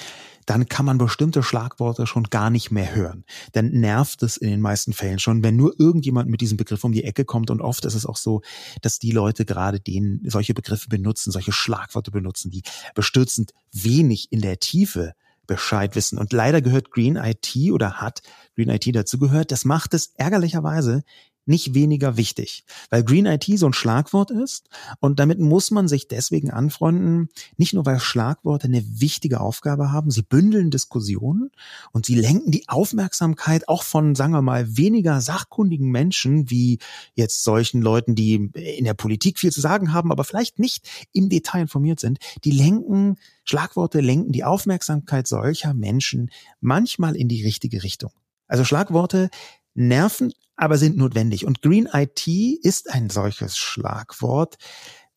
[0.46, 3.26] dann kann man bestimmte Schlagworte schon gar nicht mehr hören.
[3.54, 6.92] Dann nervt es in den meisten Fällen schon, wenn nur irgendjemand mit diesem Begriff um
[6.92, 7.50] die Ecke kommt.
[7.50, 8.42] Und oft ist es auch so,
[8.82, 12.64] dass die Leute gerade denen solche Begriffe benutzen, solche Schlagworte benutzen, die
[12.96, 15.14] bestürzend wenig in der Tiefe
[15.48, 16.18] Bescheid wissen.
[16.18, 18.22] Und leider gehört Green IT oder hat
[18.56, 19.52] Green IT dazu gehört.
[19.52, 21.04] Das macht es ärgerlicherweise
[21.52, 26.08] nicht weniger wichtig, weil Green IT so ein Schlagwort ist und damit muss man sich
[26.08, 31.52] deswegen anfreunden, nicht nur weil Schlagworte eine wichtige Aufgabe haben, sie bündeln Diskussionen
[31.92, 36.80] und sie lenken die Aufmerksamkeit auch von, sagen wir mal, weniger sachkundigen Menschen wie
[37.14, 41.30] jetzt solchen Leuten, die in der Politik viel zu sagen haben, aber vielleicht nicht im
[41.30, 47.84] Detail informiert sind, die lenken Schlagworte lenken die Aufmerksamkeit solcher Menschen manchmal in die richtige
[47.84, 48.12] Richtung.
[48.48, 49.30] Also Schlagworte
[49.74, 51.46] nerven, aber sind notwendig.
[51.46, 54.58] Und Green IT ist ein solches Schlagwort.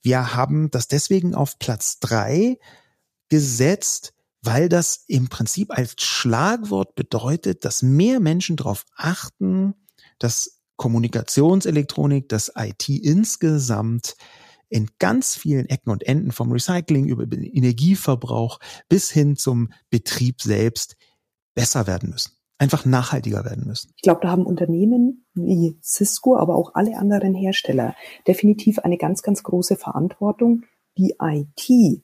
[0.02, 2.58] Wir haben das deswegen auf Platz drei
[3.28, 9.74] gesetzt, weil das im Prinzip als Schlagwort bedeutet, dass mehr Menschen darauf achten,
[10.18, 14.16] dass Kommunikationselektronik, das IT insgesamt
[14.68, 20.42] in ganz vielen Ecken und Enden vom Recycling über den Energieverbrauch bis hin zum Betrieb
[20.42, 20.96] selbst
[21.54, 23.92] besser werden müssen einfach nachhaltiger werden müssen.
[23.96, 27.94] Ich glaube, da haben Unternehmen wie Cisco, aber auch alle anderen Hersteller
[28.26, 30.62] definitiv eine ganz, ganz große Verantwortung,
[30.96, 32.03] die IT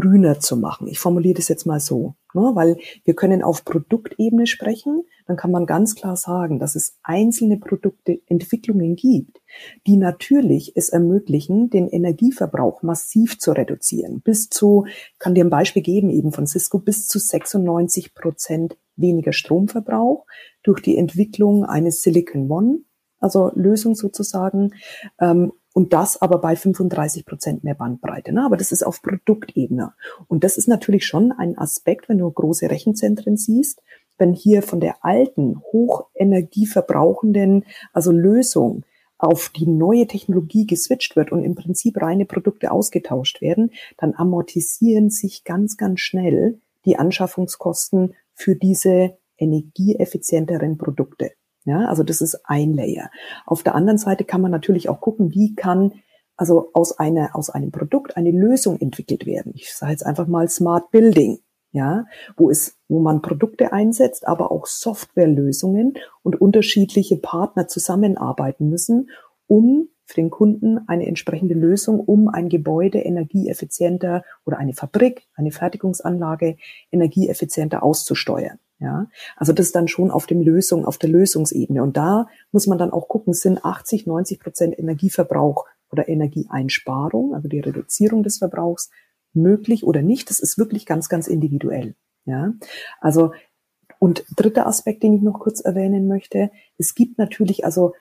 [0.00, 0.88] grüner zu machen.
[0.88, 5.50] Ich formuliere das jetzt mal so, ne, weil wir können auf Produktebene sprechen, dann kann
[5.50, 9.40] man ganz klar sagen, dass es einzelne Produktentwicklungen gibt,
[9.86, 14.20] die natürlich es ermöglichen, den Energieverbrauch massiv zu reduzieren.
[14.20, 14.86] Bis zu,
[15.18, 20.26] kann dir ein Beispiel geben, eben von Cisco, bis zu 96 Prozent weniger Stromverbrauch
[20.62, 22.78] durch die Entwicklung eines Silicon One,
[23.20, 24.72] also Lösung sozusagen,
[25.20, 28.32] ähm, und das aber bei 35 Prozent mehr Bandbreite.
[28.32, 28.44] Ne?
[28.44, 29.92] Aber das ist auf Produktebene.
[30.26, 33.82] Und das ist natürlich schon ein Aspekt, wenn du große Rechenzentren siehst,
[34.18, 38.84] wenn hier von der alten, hochenergieverbrauchenden, also Lösung
[39.18, 45.10] auf die neue Technologie geswitcht wird und im Prinzip reine Produkte ausgetauscht werden, dann amortisieren
[45.10, 51.32] sich ganz, ganz schnell die Anschaffungskosten für diese energieeffizienteren Produkte.
[51.68, 53.10] Ja, also das ist ein Layer.
[53.44, 55.92] Auf der anderen Seite kann man natürlich auch gucken, wie kann
[56.34, 59.52] also aus einer, aus einem Produkt eine Lösung entwickelt werden.
[59.54, 61.40] Ich sage jetzt einfach mal Smart Building.
[61.70, 62.06] Ja,
[62.38, 69.10] wo es, wo man Produkte einsetzt, aber auch Softwarelösungen und unterschiedliche Partner zusammenarbeiten müssen,
[69.46, 75.50] um für den Kunden eine entsprechende Lösung, um ein Gebäude energieeffizienter oder eine Fabrik, eine
[75.50, 76.56] Fertigungsanlage
[76.90, 78.58] energieeffizienter auszusteuern.
[78.80, 81.82] Ja, also das ist dann schon auf dem Lösung, auf der Lösungsebene.
[81.82, 87.48] Und da muss man dann auch gucken, sind 80, 90 Prozent Energieverbrauch oder Energieeinsparung, also
[87.48, 88.90] die Reduzierung des Verbrauchs
[89.32, 90.30] möglich oder nicht.
[90.30, 91.96] Das ist wirklich ganz, ganz individuell.
[92.24, 92.52] Ja,
[93.00, 93.32] also
[93.98, 97.94] Und dritter Aspekt, den ich noch kurz erwähnen möchte, es gibt natürlich also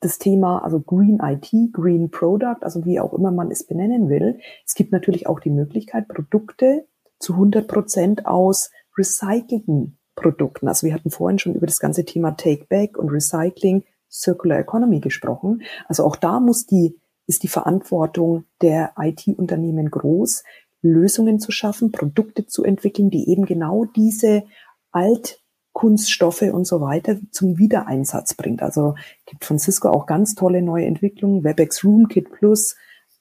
[0.00, 4.38] das Thema, also Green IT, Green Product, also wie auch immer man es benennen will.
[4.66, 6.86] Es gibt natürlich auch die Möglichkeit, Produkte
[7.18, 10.66] zu 100 Prozent aus recycelten Produkten.
[10.66, 15.00] Also wir hatten vorhin schon über das ganze Thema Take Back und Recycling, Circular Economy
[15.00, 15.62] gesprochen.
[15.86, 20.42] Also auch da muss die, ist die Verantwortung der IT-Unternehmen groß,
[20.82, 24.44] Lösungen zu schaffen, Produkte zu entwickeln, die eben genau diese
[24.92, 28.62] Altkunststoffe und so weiter zum Wiedereinsatz bringt.
[28.62, 28.94] Also
[29.26, 31.44] gibt von Cisco auch ganz tolle neue Entwicklungen.
[31.44, 32.76] WebEx Roomkit Plus,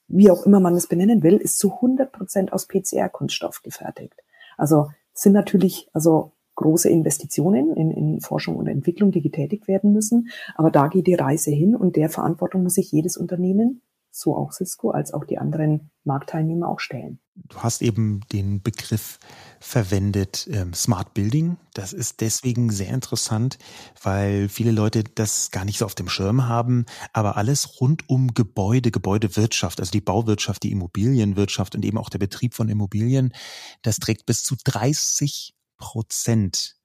[0.08, 4.22] wie auch immer man es benennen will, ist zu 100 Prozent aus PCR-Kunststoff gefertigt.
[4.58, 10.30] Also sind natürlich also große Investitionen in, in Forschung und Entwicklung, die getätigt werden müssen.
[10.56, 14.54] Aber da geht die Reise hin und der Verantwortung muss sich jedes Unternehmen so auch
[14.54, 17.20] Cisco als auch die anderen Marktteilnehmer auch stellen.
[17.36, 19.20] Du hast eben den Begriff
[19.66, 21.58] verwendet ähm, Smart Building.
[21.74, 23.58] Das ist deswegen sehr interessant,
[24.04, 26.86] weil viele Leute das gar nicht so auf dem Schirm haben.
[27.14, 32.20] Aber alles rund um Gebäude, Gebäudewirtschaft, also die Bauwirtschaft, die Immobilienwirtschaft und eben auch der
[32.20, 33.34] Betrieb von Immobilien,
[33.82, 36.76] das trägt bis zu 30 Prozent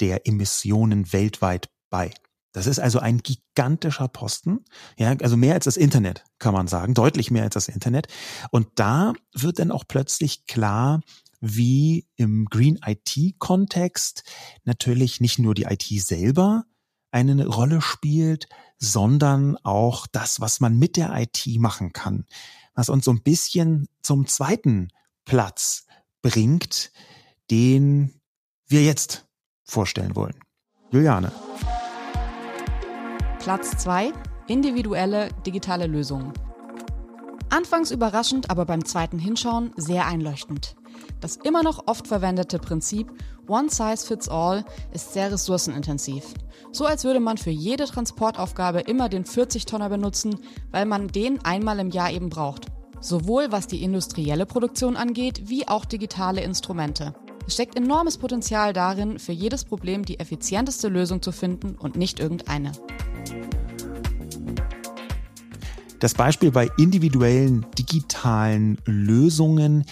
[0.00, 2.10] der Emissionen weltweit bei.
[2.52, 4.64] Das ist also ein gigantischer Posten,
[4.96, 8.08] ja, also mehr als das Internet, kann man sagen, deutlich mehr als das Internet.
[8.50, 11.02] Und da wird dann auch plötzlich klar,
[11.40, 14.24] wie im Green IT-Kontext
[14.64, 16.64] natürlich nicht nur die IT selber
[17.10, 18.48] eine Rolle spielt,
[18.78, 22.26] sondern auch das, was man mit der IT machen kann,
[22.74, 24.88] was uns so ein bisschen zum zweiten
[25.24, 25.86] Platz
[26.22, 26.92] bringt,
[27.50, 28.20] den
[28.66, 29.26] wir jetzt
[29.64, 30.38] vorstellen wollen.
[30.90, 31.32] Juliane.
[33.38, 34.12] Platz 2.
[34.48, 36.32] Individuelle digitale Lösungen.
[37.48, 40.76] Anfangs überraschend, aber beim zweiten Hinschauen sehr einleuchtend.
[41.20, 43.12] Das immer noch oft verwendete Prinzip
[43.46, 46.34] One Size Fits All ist sehr ressourcenintensiv.
[46.72, 50.38] So als würde man für jede Transportaufgabe immer den 40-Tonner benutzen,
[50.70, 52.66] weil man den einmal im Jahr eben braucht.
[53.00, 57.14] Sowohl was die industrielle Produktion angeht, wie auch digitale Instrumente.
[57.46, 62.20] Es steckt enormes Potenzial darin, für jedes Problem die effizienteste Lösung zu finden und nicht
[62.20, 62.70] irgendeine.
[65.98, 69.84] Das Beispiel bei individuellen digitalen Lösungen,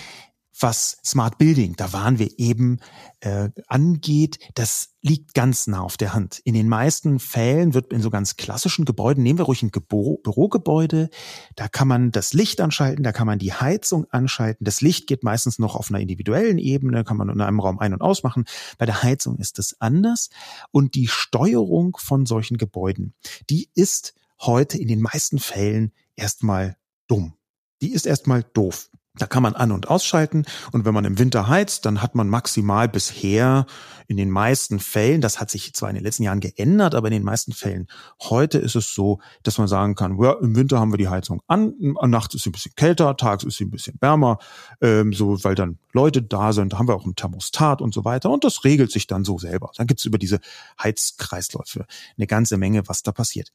[0.60, 2.78] was Smart Building, da waren wir eben,
[3.20, 6.40] äh, angeht, das liegt ganz nah auf der Hand.
[6.44, 10.18] In den meisten Fällen wird in so ganz klassischen Gebäuden, nehmen wir ruhig ein Büro,
[10.18, 11.10] Bürogebäude,
[11.56, 14.64] da kann man das Licht anschalten, da kann man die Heizung anschalten.
[14.64, 17.92] Das Licht geht meistens noch auf einer individuellen Ebene, kann man in einem Raum ein-
[17.92, 18.44] und ausmachen.
[18.78, 20.30] Bei der Heizung ist es anders.
[20.70, 23.14] Und die Steuerung von solchen Gebäuden,
[23.48, 27.34] die ist heute in den meisten Fällen erstmal dumm.
[27.80, 28.90] Die ist erstmal doof.
[29.18, 30.44] Da kann man an- und ausschalten.
[30.72, 33.66] Und wenn man im Winter heizt, dann hat man maximal bisher
[34.08, 37.12] in den meisten Fällen, das hat sich zwar in den letzten Jahren geändert, aber in
[37.12, 37.88] den meisten Fällen
[38.22, 41.42] heute ist es so, dass man sagen kann, ja, im Winter haben wir die Heizung
[41.46, 41.74] an,
[42.06, 44.38] nachts ist sie ein bisschen kälter, tags ist sie ein bisschen wärmer,
[44.80, 48.06] ähm, so, weil dann Leute da sind, da haben wir auch ein Thermostat und so
[48.06, 48.30] weiter.
[48.30, 49.72] Und das regelt sich dann so selber.
[49.76, 50.40] Dann gibt's über diese
[50.82, 51.84] Heizkreisläufe
[52.16, 53.52] eine ganze Menge, was da passiert.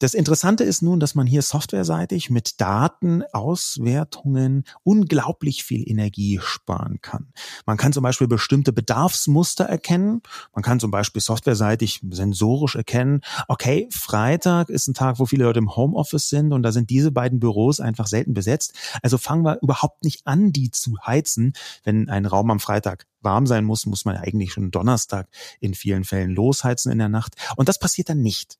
[0.00, 7.32] Das Interessante ist nun, dass man hier softwareseitig mit Datenauswertungen unglaublich viel Energie sparen kann.
[7.66, 10.22] Man kann zum Beispiel bestimmte Bedarfsmuster erkennen.
[10.54, 15.58] Man kann zum Beispiel softwareseitig sensorisch erkennen, okay, Freitag ist ein Tag, wo viele Leute
[15.58, 18.74] im Homeoffice sind und da sind diese beiden Büros einfach selten besetzt.
[19.02, 21.54] Also fangen wir überhaupt nicht an, die zu heizen.
[21.82, 25.26] Wenn ein Raum am Freitag warm sein muss, muss man eigentlich schon Donnerstag
[25.58, 27.34] in vielen Fällen losheizen in der Nacht.
[27.56, 28.58] Und das passiert dann nicht.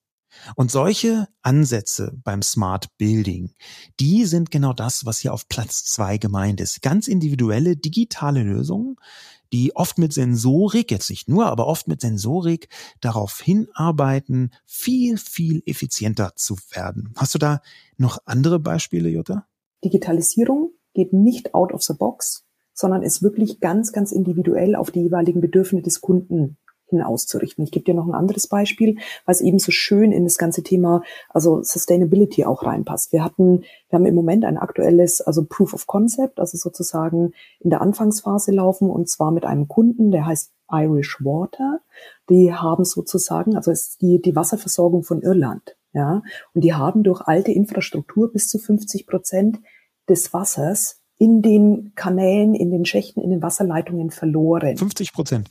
[0.56, 3.54] Und solche Ansätze beim Smart Building,
[4.00, 6.82] die sind genau das, was hier auf Platz zwei gemeint ist.
[6.82, 8.96] Ganz individuelle digitale Lösungen,
[9.52, 12.68] die oft mit Sensorik, jetzt nicht nur, aber oft mit Sensorik
[13.00, 17.12] darauf hinarbeiten, viel, viel effizienter zu werden.
[17.16, 17.62] Hast du da
[17.96, 19.46] noch andere Beispiele, Jutta?
[19.84, 25.00] Digitalisierung geht nicht out of the box, sondern ist wirklich ganz, ganz individuell auf die
[25.00, 26.58] jeweiligen Bedürfnisse des Kunden
[26.90, 27.64] hin.
[27.64, 28.96] Ich gebe dir noch ein anderes Beispiel,
[29.26, 33.12] was eben so schön in das ganze Thema, also Sustainability auch reinpasst.
[33.12, 37.70] Wir hatten, wir haben im Moment ein aktuelles, also Proof of Concept, also sozusagen in
[37.70, 41.80] der Anfangsphase laufen und zwar mit einem Kunden, der heißt Irish Water.
[42.28, 46.22] Die haben sozusagen, also ist die, die Wasserversorgung von Irland, ja,
[46.54, 49.60] und die haben durch alte Infrastruktur bis zu 50 Prozent
[50.08, 54.76] des Wassers in den Kanälen, in den Schächten, in den Wasserleitungen verloren.
[54.76, 55.50] 50 Prozent.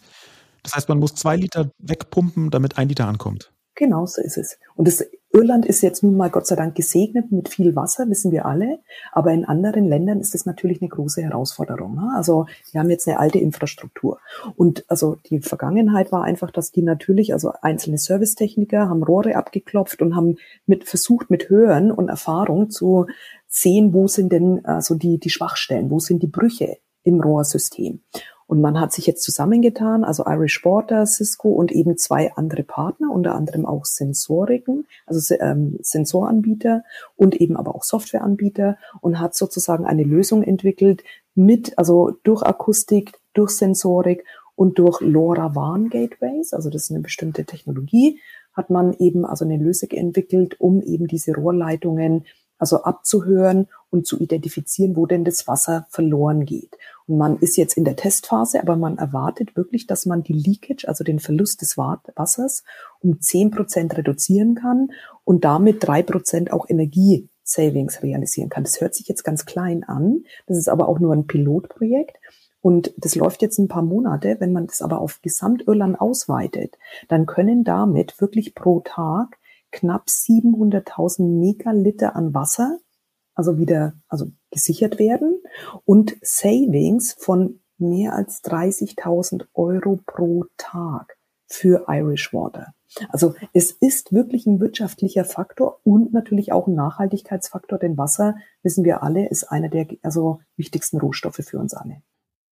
[0.67, 3.53] Das heißt, man muss zwei Liter wegpumpen, damit ein Liter ankommt.
[3.75, 4.59] Genau so ist es.
[4.75, 5.01] Und das,
[5.31, 8.79] Irland ist jetzt nun mal Gott sei Dank gesegnet mit viel Wasser, wissen wir alle.
[9.13, 11.95] Aber in anderen Ländern ist das natürlich eine große Herausforderung.
[11.95, 12.11] Ne?
[12.17, 14.19] Also die haben jetzt eine alte Infrastruktur.
[14.57, 20.01] Und also die Vergangenheit war einfach, dass die natürlich, also einzelne Servicetechniker haben Rohre abgeklopft
[20.01, 23.05] und haben mit versucht, mit Hören und Erfahrung zu
[23.47, 28.01] sehen, wo sind denn also die, die Schwachstellen, wo sind die Brüche im Rohrsystem.
[28.47, 33.11] Und man hat sich jetzt zusammengetan, also Irish Water, Cisco und eben zwei andere Partner,
[33.11, 36.83] unter anderem auch Sensoriken, also ähm, Sensoranbieter
[37.17, 41.03] und eben aber auch Softwareanbieter und hat sozusagen eine Lösung entwickelt
[41.35, 44.23] mit, also durch Akustik, durch Sensorik
[44.55, 48.19] und durch LoRaWAN Gateways, also das ist eine bestimmte Technologie,
[48.53, 52.25] hat man eben also eine Lösung entwickelt, um eben diese Rohrleitungen
[52.57, 56.77] also abzuhören und zu identifizieren, wo denn das Wasser verloren geht.
[57.07, 60.87] Und man ist jetzt in der Testphase, aber man erwartet wirklich, dass man die Leakage,
[60.87, 62.63] also den Verlust des Wassers,
[62.99, 64.89] um zehn Prozent reduzieren kann
[65.23, 68.63] und damit drei Prozent auch Energie-Savings realisieren kann.
[68.63, 70.23] Das hört sich jetzt ganz klein an.
[70.47, 72.17] Das ist aber auch nur ein Pilotprojekt.
[72.59, 74.37] Und das läuft jetzt ein paar Monate.
[74.39, 79.37] Wenn man das aber auf Gesamtirland ausweitet, dann können damit wirklich pro Tag
[79.71, 82.79] knapp 700.000 Megaliter an Wasser
[83.37, 85.41] also wieder, also gesichert werden
[85.85, 92.73] und Savings von mehr als 30.000 Euro pro Tag für Irish Water.
[93.09, 98.83] Also es ist wirklich ein wirtschaftlicher Faktor und natürlich auch ein Nachhaltigkeitsfaktor, denn Wasser, wissen
[98.83, 102.01] wir alle, ist einer der also wichtigsten Rohstoffe für uns alle.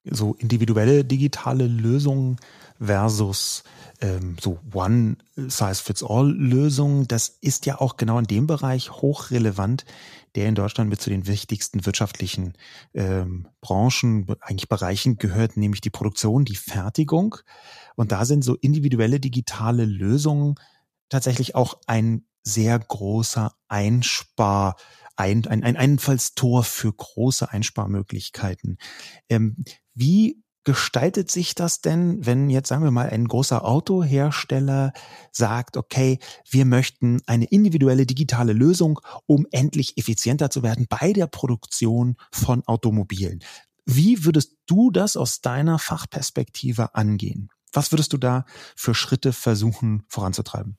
[0.05, 2.37] So individuelle digitale Lösungen
[2.79, 3.65] versus
[4.01, 9.85] ähm, so One-Size-Fits-All-Lösungen, das ist ja auch genau in dem Bereich hochrelevant,
[10.35, 12.53] der in Deutschland mit zu den wichtigsten wirtschaftlichen
[12.93, 17.37] ähm, Branchen, eigentlich Bereichen gehört, nämlich die Produktion, die Fertigung.
[17.95, 20.55] Und da sind so individuelle digitale Lösungen
[21.09, 24.75] tatsächlich auch ein sehr großer Einspar,
[25.15, 28.77] ein, ein, ein Einfallstor für große Einsparmöglichkeiten.
[29.29, 29.63] Ähm,
[29.95, 34.93] wie gestaltet sich das denn, wenn jetzt sagen wir mal ein großer Autohersteller
[35.31, 41.27] sagt, okay, wir möchten eine individuelle digitale Lösung, um endlich effizienter zu werden bei der
[41.27, 43.43] Produktion von Automobilen.
[43.85, 47.49] Wie würdest du das aus deiner Fachperspektive angehen?
[47.71, 50.77] Was würdest du da für Schritte versuchen voranzutreiben?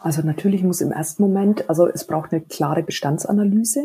[0.00, 3.82] Also natürlich muss im ersten Moment, also es braucht eine klare Bestandsanalyse.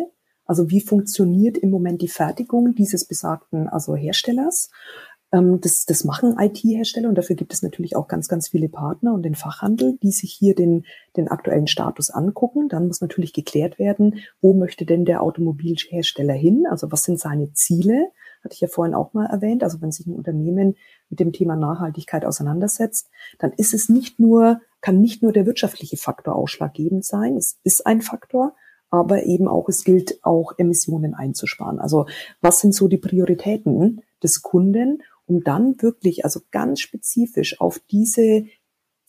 [0.49, 4.71] Also wie funktioniert im Moment die Fertigung dieses besagten also Herstellers?
[5.31, 9.13] Ähm, das, das machen IT-Hersteller und dafür gibt es natürlich auch ganz, ganz viele Partner
[9.13, 12.67] und den Fachhandel, die sich hier den, den aktuellen Status angucken.
[12.67, 16.65] Dann muss natürlich geklärt werden, wo möchte denn der Automobilhersteller hin?
[16.67, 18.07] Also was sind seine Ziele?
[18.43, 19.63] Hatte ich ja vorhin auch mal erwähnt.
[19.63, 20.77] Also wenn sich ein Unternehmen
[21.11, 25.97] mit dem Thema Nachhaltigkeit auseinandersetzt, dann ist es nicht nur, kann nicht nur der wirtschaftliche
[25.97, 27.37] Faktor ausschlaggebend sein.
[27.37, 28.55] Es ist ein Faktor,
[28.89, 31.79] aber eben auch, es gilt auch Emissionen einzusparen.
[31.79, 32.07] Also
[32.41, 38.45] was sind so die Prioritäten des Kunden, um dann wirklich, also ganz spezifisch auf diese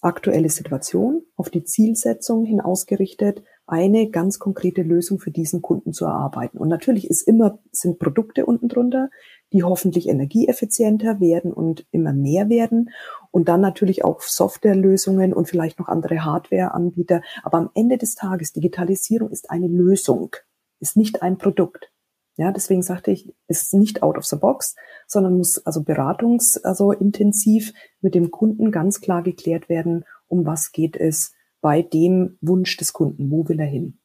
[0.03, 6.59] aktuelle Situation, auf die Zielsetzung hinausgerichtet, eine ganz konkrete Lösung für diesen Kunden zu erarbeiten.
[6.59, 9.11] Und natürlich ist immer, sind Produkte unten drunter,
[9.53, 12.91] die hoffentlich energieeffizienter werden und immer mehr werden.
[13.31, 17.23] Und dann natürlich auch Softwarelösungen und vielleicht noch andere Hardwareanbieter.
[17.43, 20.35] Aber am Ende des Tages, Digitalisierung ist eine Lösung,
[20.79, 21.93] ist nicht ein Produkt.
[22.37, 24.75] Ja, deswegen sagte ich, ist nicht out of the box,
[25.07, 30.73] sondern muss also beratungs, also intensiv mit dem Kunden ganz klar geklärt werden, um was
[30.73, 33.99] geht es bei dem Wunsch des Kunden, wo will er hin.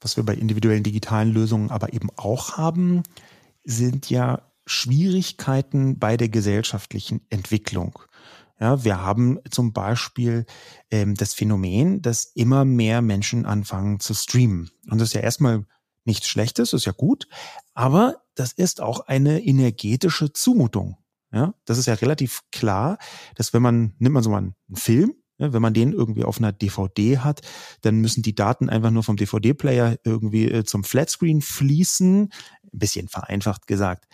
[0.00, 3.02] Was wir bei individuellen digitalen Lösungen aber eben auch haben,
[3.64, 7.98] sind ja Schwierigkeiten bei der gesellschaftlichen Entwicklung.
[8.58, 10.46] Ja, wir haben zum Beispiel
[10.90, 14.70] ähm, das Phänomen, dass immer mehr Menschen anfangen zu streamen.
[14.90, 15.66] Und das ist ja erstmal
[16.04, 17.28] nichts Schlechtes, ist ja gut,
[17.74, 20.96] aber das ist auch eine energetische Zumutung.
[21.32, 22.98] Ja, das ist ja relativ klar,
[23.34, 26.38] dass wenn man, nimmt man so mal einen Film, ja, wenn man den irgendwie auf
[26.38, 27.42] einer DVD hat,
[27.82, 32.30] dann müssen die Daten einfach nur vom DVD-Player irgendwie äh, zum Flatscreen fließen.
[32.72, 34.06] Ein bisschen vereinfacht gesagt.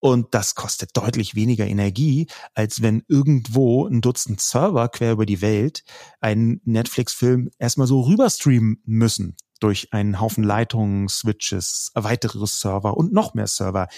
[0.00, 5.40] Und das kostet deutlich weniger Energie, als wenn irgendwo ein Dutzend Server quer über die
[5.40, 5.84] Welt
[6.20, 13.34] einen Netflix-Film erstmal so rüberstreamen müssen durch einen Haufen Leitungen, Switches, weitere Server und noch
[13.34, 13.88] mehr Server.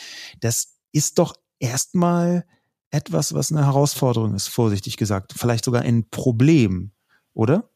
[0.40, 2.44] Das ist doch erstmal
[2.90, 5.34] etwas, was eine Herausforderung ist, vorsichtig gesagt.
[5.36, 6.92] Vielleicht sogar ein Problem,
[7.34, 7.68] oder?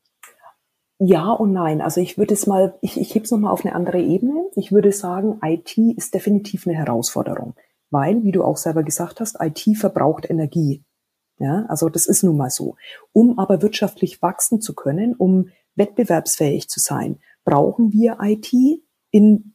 [0.99, 1.81] Ja und nein.
[1.81, 4.47] Also ich würde es mal, ich, ich hebe es nochmal auf eine andere Ebene.
[4.55, 7.55] Ich würde sagen, IT ist definitiv eine Herausforderung
[7.93, 10.83] weil, wie du auch selber gesagt hast, IT verbraucht Energie.
[11.39, 12.77] Ja, also das ist nun mal so.
[13.13, 18.53] Um aber wirtschaftlich wachsen zu können, um wettbewerbsfähig zu sein, brauchen wir IT
[19.11, 19.55] in,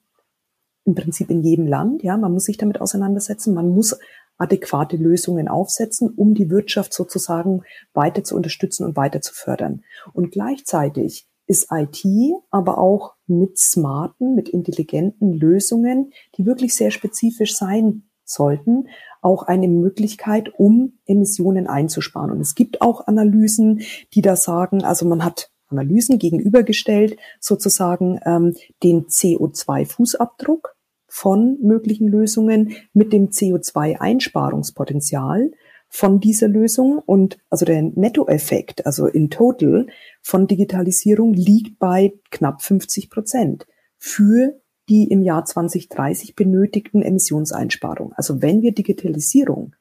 [0.86, 2.04] im Prinzip in jedem Land.
[2.04, 3.54] Ja, man muss sich damit auseinandersetzen.
[3.54, 3.98] Man muss
[4.38, 9.84] adäquate Lösungen aufsetzen, um die Wirtschaft sozusagen weiter zu unterstützen und weiter zu fördern.
[10.14, 12.04] Und gleichzeitig ist IT
[12.52, 18.88] aber auch mit smarten, mit intelligenten Lösungen, die wirklich sehr spezifisch sein sollten,
[19.22, 22.32] auch eine Möglichkeit, um Emissionen einzusparen.
[22.32, 23.82] Und es gibt auch Analysen,
[24.14, 30.74] die da sagen, also man hat Analysen gegenübergestellt, sozusagen ähm, den CO2-Fußabdruck
[31.08, 35.52] von möglichen Lösungen mit dem CO2-Einsparungspotenzial
[35.90, 39.88] von dieser Lösung und also der Nettoeffekt, also in total
[40.22, 43.66] von Digitalisierung liegt bei knapp 50 Prozent
[43.98, 44.60] für
[44.90, 48.14] die im Jahr 2030 benötigten Emissionseinsparungen.
[48.14, 49.76] Also wenn wir Digitalisierung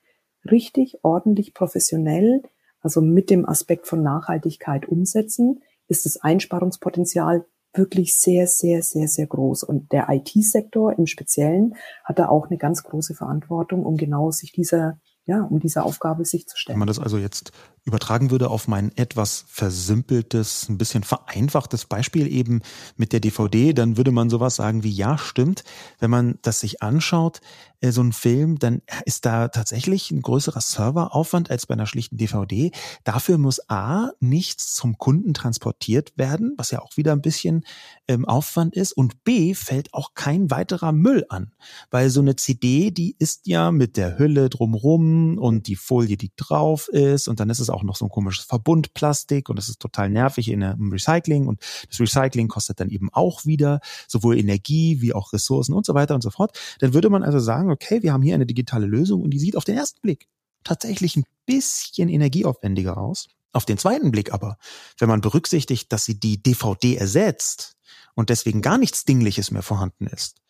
[0.50, 2.42] richtig, ordentlich, professionell,
[2.80, 7.44] also mit dem Aspekt von Nachhaltigkeit umsetzen, ist das Einsparungspotenzial
[7.74, 9.62] wirklich sehr, sehr, sehr, sehr groß.
[9.62, 14.52] Und der IT-Sektor im Speziellen hat da auch eine ganz große Verantwortung, um genau sich
[14.52, 16.74] dieser ja, um diese Aufgabe sich zu stellen.
[16.74, 17.50] Wenn man das also jetzt
[17.84, 22.62] übertragen würde auf mein etwas versimpeltes, ein bisschen vereinfachtes Beispiel eben
[22.96, 25.64] mit der DVD, dann würde man sowas sagen wie, ja, stimmt.
[25.98, 27.40] Wenn man das sich anschaut,
[27.82, 32.70] so ein Film, dann ist da tatsächlich ein größerer Serveraufwand als bei einer schlichten DVD.
[33.04, 37.64] Dafür muss A, nichts zum Kunden transportiert werden, was ja auch wieder ein bisschen
[38.08, 38.92] ähm, Aufwand ist.
[38.92, 41.52] Und B, fällt auch kein weiterer Müll an.
[41.90, 46.32] Weil so eine CD, die ist ja mit der Hülle drumrum und die Folie, die
[46.36, 47.28] drauf ist.
[47.28, 50.50] Und dann ist es auch noch so ein komisches Verbundplastik und das ist total nervig
[50.50, 51.46] in einem Recycling.
[51.46, 55.94] Und das Recycling kostet dann eben auch wieder sowohl Energie wie auch Ressourcen und so
[55.94, 56.58] weiter und so fort.
[56.80, 59.56] Dann würde man also sagen, okay, wir haben hier eine digitale Lösung und die sieht
[59.56, 60.28] auf den ersten Blick
[60.64, 63.28] tatsächlich ein bisschen energieaufwendiger aus.
[63.52, 64.58] Auf den zweiten Blick aber,
[64.98, 67.76] wenn man berücksichtigt, dass sie die DVD ersetzt
[68.14, 70.40] und deswegen gar nichts Dingliches mehr vorhanden ist,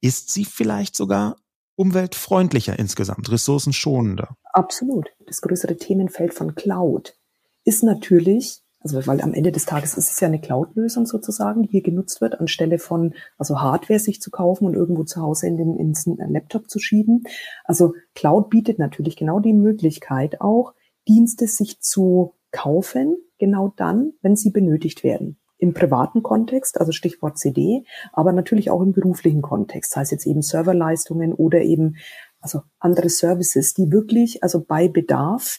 [0.00, 1.36] ist sie vielleicht sogar
[1.76, 4.36] umweltfreundlicher insgesamt, ressourcenschonender.
[4.52, 5.08] Absolut.
[5.26, 7.16] Das größere Themenfeld von Cloud
[7.64, 11.68] ist natürlich also weil am Ende des Tages ist es ja eine Cloud-Lösung sozusagen, die
[11.68, 15.58] hier genutzt wird, anstelle von also Hardware sich zu kaufen und irgendwo zu Hause in
[15.58, 17.24] den ins Laptop zu schieben.
[17.64, 20.74] Also Cloud bietet natürlich genau die Möglichkeit auch,
[21.06, 25.38] Dienste sich zu kaufen, genau dann, wenn sie benötigt werden.
[25.58, 30.40] Im privaten Kontext, also Stichwort CD, aber natürlich auch im beruflichen Kontext, heißt jetzt eben
[30.40, 31.96] Serverleistungen oder eben
[32.40, 35.58] also andere Services, die wirklich also bei Bedarf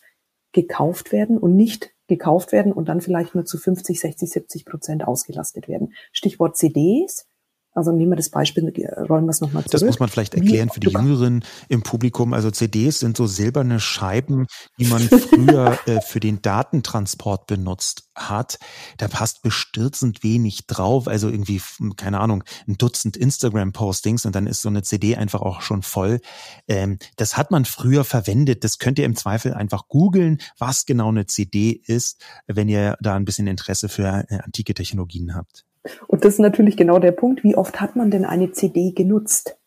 [0.53, 5.07] gekauft werden und nicht gekauft werden und dann vielleicht nur zu 50, 60, 70 Prozent
[5.07, 5.93] ausgelastet werden.
[6.11, 7.27] Stichwort CDs.
[7.73, 8.65] Also nehmen wir das Beispiel,
[9.09, 9.71] rollen wir es nochmal zurück.
[9.71, 12.33] Das muss man vielleicht erklären für die Jüngeren im Publikum.
[12.33, 14.47] Also CDs sind so silberne Scheiben,
[14.77, 18.59] die man früher äh, für den Datentransport benutzt hat.
[18.97, 21.07] Da passt bestürzend wenig drauf.
[21.07, 21.61] Also irgendwie,
[21.95, 26.19] keine Ahnung, ein Dutzend Instagram-Postings und dann ist so eine CD einfach auch schon voll.
[26.67, 28.65] Ähm, das hat man früher verwendet.
[28.65, 33.15] Das könnt ihr im Zweifel einfach googeln, was genau eine CD ist, wenn ihr da
[33.15, 35.65] ein bisschen Interesse für äh, antike Technologien habt.
[36.07, 37.43] Und das ist natürlich genau der Punkt.
[37.43, 39.57] Wie oft hat man denn eine CD genutzt?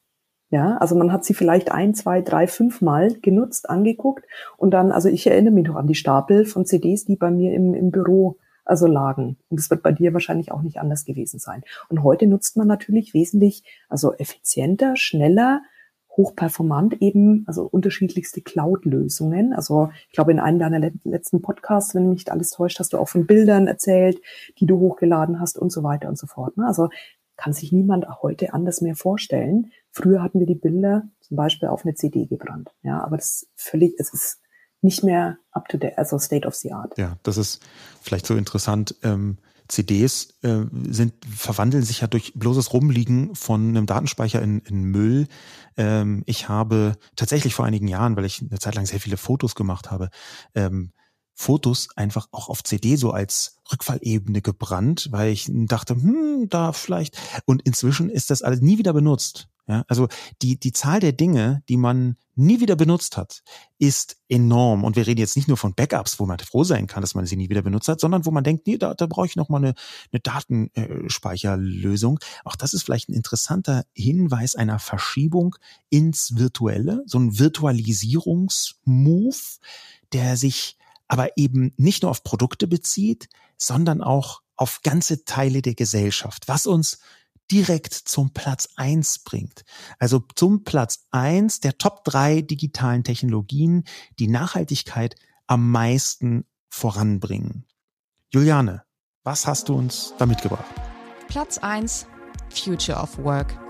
[0.51, 4.25] Ja, also man hat sie vielleicht ein, zwei, drei, fünf Mal genutzt, angeguckt
[4.57, 7.53] und dann, also ich erinnere mich noch an die Stapel von CDs, die bei mir
[7.55, 9.37] im, im Büro also lagen.
[9.49, 11.63] Und das wird bei dir wahrscheinlich auch nicht anders gewesen sein.
[11.89, 15.63] Und heute nutzt man natürlich wesentlich, also effizienter, schneller,
[16.17, 19.53] hochperformant eben, also unterschiedlichste Cloud-Lösungen.
[19.53, 23.09] Also ich glaube, in einem deiner letzten Podcasts, wenn mich alles täuscht, hast du auch
[23.09, 24.21] von Bildern erzählt,
[24.59, 26.57] die du hochgeladen hast und so weiter und so fort.
[26.57, 26.67] Ne?
[26.67, 26.89] Also
[27.37, 29.73] kann sich niemand heute anders mehr vorstellen.
[29.91, 32.71] Früher hatten wir die Bilder zum Beispiel auf eine CD gebrannt.
[32.83, 34.41] Ja, aber das ist völlig, es ist
[34.83, 36.97] nicht mehr up to date, also state of the art.
[36.97, 37.63] Ja, das ist
[38.03, 38.95] vielleicht so interessant.
[39.03, 39.39] Ähm
[39.69, 45.27] CDs äh, sind, verwandeln sich ja durch bloßes Rumliegen von einem Datenspeicher in, in Müll.
[45.77, 49.55] Ähm, ich habe tatsächlich vor einigen Jahren, weil ich eine Zeit lang sehr viele Fotos
[49.55, 50.11] gemacht habe,
[50.55, 50.93] ähm,
[51.35, 57.19] Fotos einfach auch auf CD so als Rückfallebene gebrannt, weil ich dachte, hm, da vielleicht.
[57.45, 59.49] Und inzwischen ist das alles nie wieder benutzt.
[59.67, 60.09] Ja, also
[60.43, 63.43] die, die Zahl der Dinge, die man nie wieder benutzt hat,
[63.79, 64.85] ist enorm.
[64.85, 67.25] Und wir reden jetzt nicht nur von Backups, wo man froh sein kann, dass man
[67.25, 69.49] sie nie wieder benutzt hat, sondern wo man denkt, nee, da, da brauche ich noch
[69.49, 69.73] mal eine,
[70.13, 72.21] eine Datenspeicherlösung.
[72.45, 75.57] Auch das ist vielleicht ein interessanter Hinweis einer Verschiebung
[75.89, 79.61] ins Virtuelle, so ein Virtualisierungsmove,
[80.13, 80.77] der sich
[81.09, 86.67] aber eben nicht nur auf Produkte bezieht, sondern auch auf ganze Teile der Gesellschaft, was
[86.67, 86.99] uns
[87.51, 89.65] direkt zum Platz eins bringt.
[89.99, 93.85] Also zum Platz eins der Top drei digitalen Technologien,
[94.19, 97.67] die Nachhaltigkeit am meisten voranbringen.
[98.33, 98.85] Juliane,
[99.23, 100.65] was hast du uns da mitgebracht?
[101.29, 102.07] Platz 1
[102.51, 103.64] Future of Work.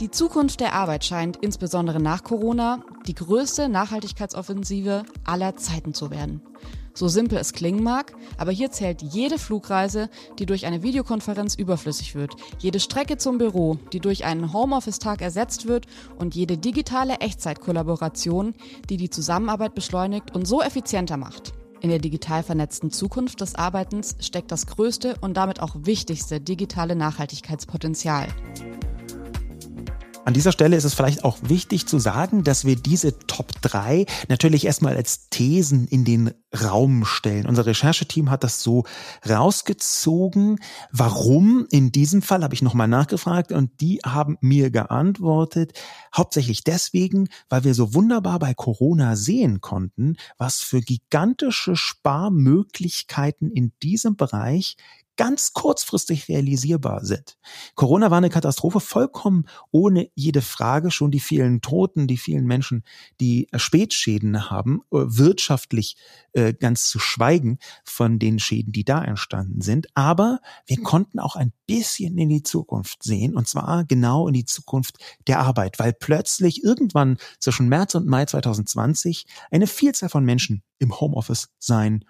[0.00, 6.40] Die Zukunft der Arbeit scheint insbesondere nach Corona die größte Nachhaltigkeitsoffensive aller Zeiten zu werden.
[6.94, 12.14] So simpel es klingen mag, aber hier zählt jede Flugreise, die durch eine Videokonferenz überflüssig
[12.14, 15.86] wird, jede Strecke zum Büro, die durch einen Homeoffice-Tag ersetzt wird
[16.16, 18.54] und jede digitale Echtzeitkollaboration,
[18.88, 21.54] die die Zusammenarbeit beschleunigt und so effizienter macht.
[21.80, 26.94] In der digital vernetzten Zukunft des Arbeitens steckt das größte und damit auch wichtigste digitale
[26.94, 28.28] Nachhaltigkeitspotenzial.
[30.28, 34.04] An dieser Stelle ist es vielleicht auch wichtig zu sagen, dass wir diese Top 3
[34.28, 37.46] natürlich erstmal als Thesen in den Raum stellen.
[37.46, 38.84] Unser Rechercheteam hat das so
[39.26, 40.58] rausgezogen.
[40.92, 41.66] Warum?
[41.70, 45.72] In diesem Fall habe ich nochmal nachgefragt und die haben mir geantwortet.
[46.14, 53.72] Hauptsächlich deswegen, weil wir so wunderbar bei Corona sehen konnten, was für gigantische Sparmöglichkeiten in
[53.82, 54.76] diesem Bereich
[55.18, 57.36] ganz kurzfristig realisierbar sind.
[57.74, 60.90] Corona war eine Katastrophe, vollkommen ohne jede Frage.
[60.90, 62.84] Schon die vielen Toten, die vielen Menschen,
[63.20, 65.96] die Spätschäden haben, äh, wirtschaftlich
[66.32, 69.88] äh, ganz zu schweigen von den Schäden, die da entstanden sind.
[69.94, 74.44] Aber wir konnten auch ein bisschen in die Zukunft sehen, und zwar genau in die
[74.44, 80.62] Zukunft der Arbeit, weil plötzlich irgendwann zwischen März und Mai 2020 eine Vielzahl von Menschen
[80.78, 82.04] im Homeoffice sein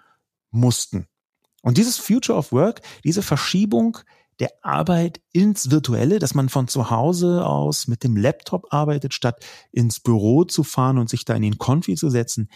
[0.51, 1.07] mussten.
[1.61, 3.97] Und dieses Future of Work, diese Verschiebung
[4.39, 9.45] der Arbeit ins Virtuelle, dass man von zu Hause aus mit dem Laptop arbeitet, statt
[9.71, 12.49] ins Büro zu fahren und sich da in den Konfi zu setzen,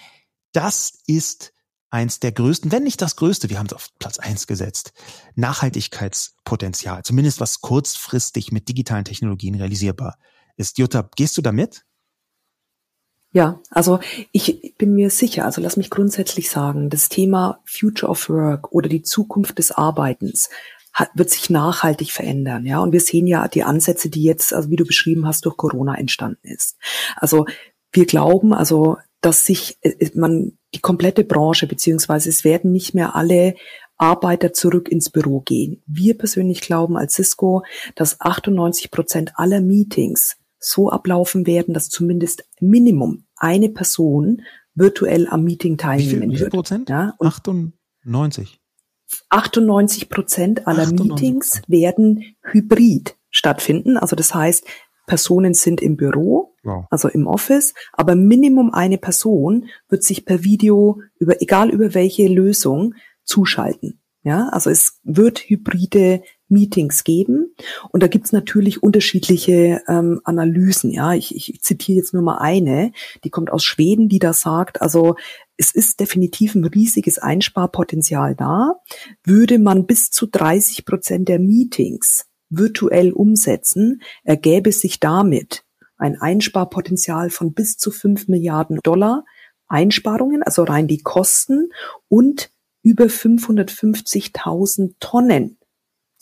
[0.53, 1.53] das ist
[1.89, 4.93] eins der größten, wenn nicht das größte, wir haben es auf Platz eins gesetzt,
[5.35, 10.17] Nachhaltigkeitspotenzial, zumindest was kurzfristig mit digitalen Technologien realisierbar
[10.55, 10.77] ist.
[10.77, 11.85] Jutta, gehst du damit?
[13.35, 13.99] Ja, also
[14.31, 18.87] ich bin mir sicher, also lass mich grundsätzlich sagen, das Thema Future of Work oder
[18.87, 20.51] die Zukunft des Arbeitens
[20.93, 22.79] hat, wird sich nachhaltig verändern, ja.
[22.79, 25.95] Und wir sehen ja die Ansätze, die jetzt, also wie du beschrieben hast, durch Corona
[25.95, 26.77] entstanden ist.
[27.15, 27.47] Also
[27.91, 32.93] wir glauben, also, dass sich äh, äh, man die komplette Branche beziehungsweise es werden nicht
[32.93, 33.55] mehr alle
[33.97, 35.81] Arbeiter zurück ins Büro gehen.
[35.87, 37.63] Wir persönlich glauben als Cisco,
[37.95, 44.41] dass 98 Prozent aller Meetings so ablaufen werden, dass zumindest Minimum eine Person
[44.75, 46.89] virtuell am Meeting teilnehmen wie viel, wie viel Prozent?
[46.89, 48.59] Ja, 98.
[49.29, 51.07] 98 Prozent aller 98.
[51.07, 53.97] Meetings werden hybrid stattfinden.
[53.97, 54.65] Also das heißt,
[55.05, 56.85] Personen sind im Büro, wow.
[56.89, 62.27] also im Office, aber Minimum eine Person wird sich per Video über, egal über welche
[62.27, 63.99] Lösung, zuschalten.
[64.23, 67.53] Ja, also es wird hybride Meetings geben
[67.89, 70.91] und da gibt's natürlich unterschiedliche ähm, Analysen.
[70.91, 72.91] Ja, ich, ich zitiere jetzt nur mal eine,
[73.23, 75.15] die kommt aus Schweden, die da sagt, also
[75.57, 78.75] es ist definitiv ein riesiges Einsparpotenzial da.
[79.23, 85.63] Würde man bis zu 30 Prozent der Meetings virtuell umsetzen, ergäbe sich damit
[85.97, 89.23] ein Einsparpotenzial von bis zu 5 Milliarden Dollar
[89.67, 91.69] Einsparungen, also rein die Kosten
[92.07, 92.51] und
[92.83, 95.57] über 550.000 Tonnen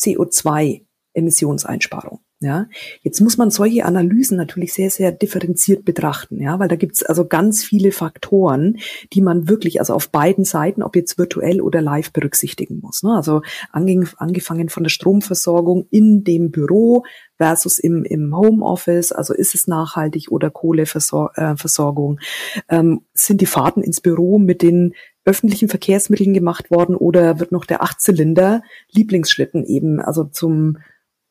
[0.02, 2.22] CO2-Emissionseinsparung.
[2.44, 2.66] Ja,
[3.04, 7.28] jetzt muss man solche Analysen natürlich sehr, sehr differenziert betrachten, ja, weil da gibt's also
[7.28, 8.80] ganz viele Faktoren,
[9.14, 13.04] die man wirklich, also auf beiden Seiten, ob jetzt virtuell oder live berücksichtigen muss.
[13.04, 13.16] Ne?
[13.16, 17.04] Also angefangen von der Stromversorgung in dem Büro
[17.38, 22.20] versus im, im Homeoffice, also ist es nachhaltig oder Kohleversorgung,
[22.68, 24.96] äh, ähm, sind die Fahrten ins Büro mit den
[25.26, 30.78] öffentlichen Verkehrsmitteln gemacht worden oder wird noch der Achtzylinder Lieblingsschlitten eben, also zum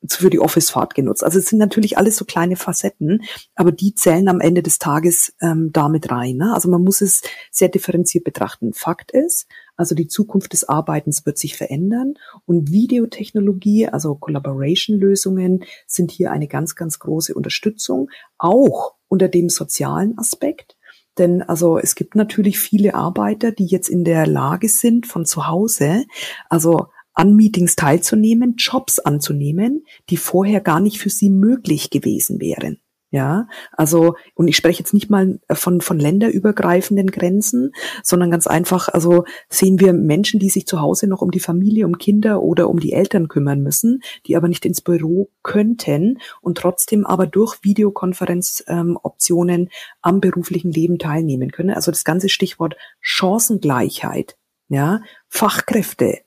[0.09, 1.23] für die Office-Fahrt genutzt.
[1.23, 3.23] Also es sind natürlich alles so kleine Facetten,
[3.55, 6.37] aber die zählen am Ende des Tages ähm, damit rein.
[6.37, 6.55] Ne?
[6.55, 8.73] Also man muss es sehr differenziert betrachten.
[8.73, 12.15] Fakt ist, also die Zukunft des Arbeitens wird sich verändern
[12.47, 20.17] und Videotechnologie, also Collaboration-Lösungen sind hier eine ganz, ganz große Unterstützung, auch unter dem sozialen
[20.19, 20.77] Aspekt.
[21.21, 25.47] Denn also es gibt natürlich viele Arbeiter, die jetzt in der Lage sind, von zu
[25.49, 26.07] Hause,
[26.49, 32.81] also an Meetings teilzunehmen, Jobs anzunehmen, die vorher gar nicht für sie möglich gewesen wären.
[33.13, 37.73] Ja, also, und ich spreche jetzt nicht mal von, von länderübergreifenden Grenzen,
[38.05, 41.87] sondern ganz einfach, also sehen wir Menschen, die sich zu Hause noch um die Familie,
[41.87, 46.59] um Kinder oder um die Eltern kümmern müssen, die aber nicht ins Büro könnten und
[46.59, 49.69] trotzdem aber durch Videokonferenzoptionen ähm,
[50.03, 51.71] am beruflichen Leben teilnehmen können.
[51.71, 54.37] Also das ganze Stichwort Chancengleichheit,
[54.69, 56.21] ja, Fachkräfte,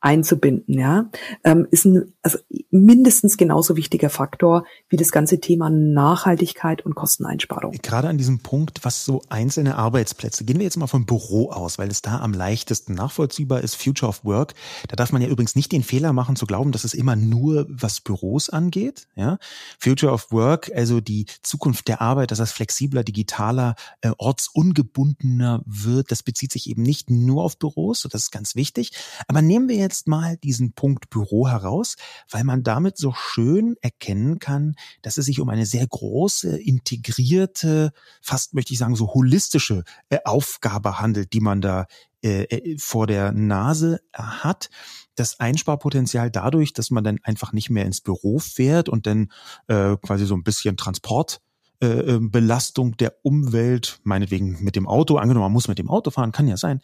[0.00, 1.10] einzubinden, ja,
[1.44, 2.38] ähm, ist ein also
[2.70, 7.72] mindestens genauso wichtiger Faktor wie das ganze Thema Nachhaltigkeit und Kosteneinsparung.
[7.82, 11.78] Gerade an diesem Punkt, was so einzelne Arbeitsplätze, gehen wir jetzt mal vom Büro aus,
[11.78, 14.54] weil es da am leichtesten nachvollziehbar ist, Future of Work.
[14.88, 17.66] Da darf man ja übrigens nicht den Fehler machen zu glauben, dass es immer nur
[17.68, 19.08] was Büros angeht.
[19.16, 19.38] Ja?
[19.78, 26.10] Future of Work, also die Zukunft der Arbeit, dass das flexibler, digitaler, äh, ortsungebundener wird,
[26.10, 28.92] das bezieht sich eben nicht nur auf Büros, das ist ganz wichtig.
[29.26, 31.96] Aber nehmen wir jetzt mal diesen Punkt Büro heraus
[32.30, 37.92] weil man damit so schön erkennen kann, dass es sich um eine sehr große, integrierte,
[38.20, 41.86] fast möchte ich sagen, so holistische äh, Aufgabe handelt, die man da
[42.22, 44.70] äh, äh, vor der Nase hat.
[45.14, 49.28] Das Einsparpotenzial dadurch, dass man dann einfach nicht mehr ins Büro fährt und dann
[49.66, 51.40] quasi so ein bisschen Transport
[51.80, 56.10] äh, ähm, Belastung der Umwelt, meinetwegen mit dem Auto, angenommen, man muss mit dem Auto
[56.10, 56.80] fahren, kann ja sein,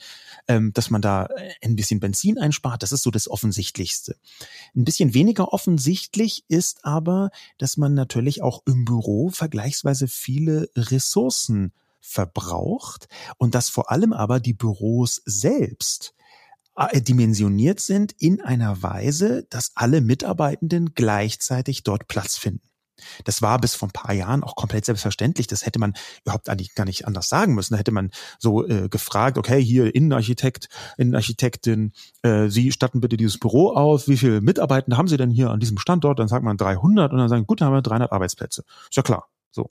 [0.49, 1.29] ähm, dass man da
[1.63, 4.17] ein bisschen Benzin einspart, das ist so das Offensichtlichste.
[4.75, 11.73] Ein bisschen weniger offensichtlich ist aber, dass man natürlich auch im Büro vergleichsweise viele Ressourcen
[12.01, 16.15] verbraucht und dass vor allem aber die Büros selbst
[16.77, 22.66] äh, dimensioniert sind in einer Weise, dass alle Mitarbeitenden gleichzeitig dort Platz finden.
[23.25, 25.47] Das war bis vor ein paar Jahren auch komplett selbstverständlich.
[25.47, 25.95] Das hätte man
[26.25, 27.75] überhaupt eigentlich gar nicht anders sagen müssen.
[27.75, 31.93] Da hätte man so äh, gefragt, okay, hier Innenarchitekt, Innenarchitektin,
[32.23, 34.09] äh, Sie statten bitte dieses Büro auf.
[34.09, 36.19] Wie viele Mitarbeitende haben Sie denn hier an diesem Standort?
[36.19, 38.65] Dann sagt man 300 und dann sagen, gut, dann haben wir 300 Arbeitsplätze.
[38.89, 39.29] Ist ja klar.
[39.51, 39.69] So.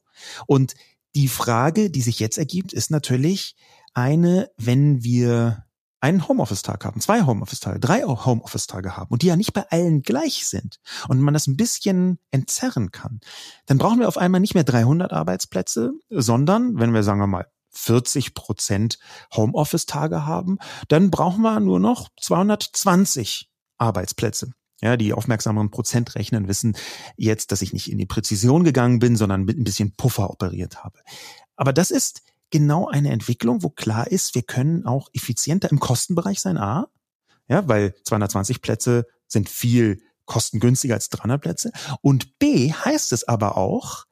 [0.48, 0.74] Und
[1.16, 3.56] die Frage, die sich jetzt ergibt, ist natürlich
[3.94, 5.65] eine, wenn wir
[6.06, 10.46] einen Homeoffice-Tag haben, zwei Homeoffice-Tage, drei Homeoffice-Tage haben und die ja nicht bei allen gleich
[10.46, 10.78] sind
[11.08, 13.22] und man das ein bisschen entzerren kann,
[13.66, 17.48] dann brauchen wir auf einmal nicht mehr 300 Arbeitsplätze, sondern, wenn wir sagen wir mal
[17.72, 19.00] 40 Prozent
[19.36, 23.50] Homeoffice-Tage haben, dann brauchen wir nur noch 220
[23.80, 24.52] Arbeitsplätze.
[24.82, 26.78] Ja, die aufmerksameren Prozentrechnen wissen
[27.18, 30.84] jetzt, dass ich nicht in die Präzision gegangen bin, sondern mit ein bisschen Puffer operiert
[30.84, 31.00] habe.
[31.56, 32.22] Aber das ist
[32.56, 36.88] genau eine Entwicklung, wo klar ist, wir können auch effizienter im Kostenbereich sein, A,
[37.50, 41.72] ja, weil 220 Plätze sind viel kostengünstiger als 300 Plätze.
[42.00, 44.06] Und B heißt es aber auch,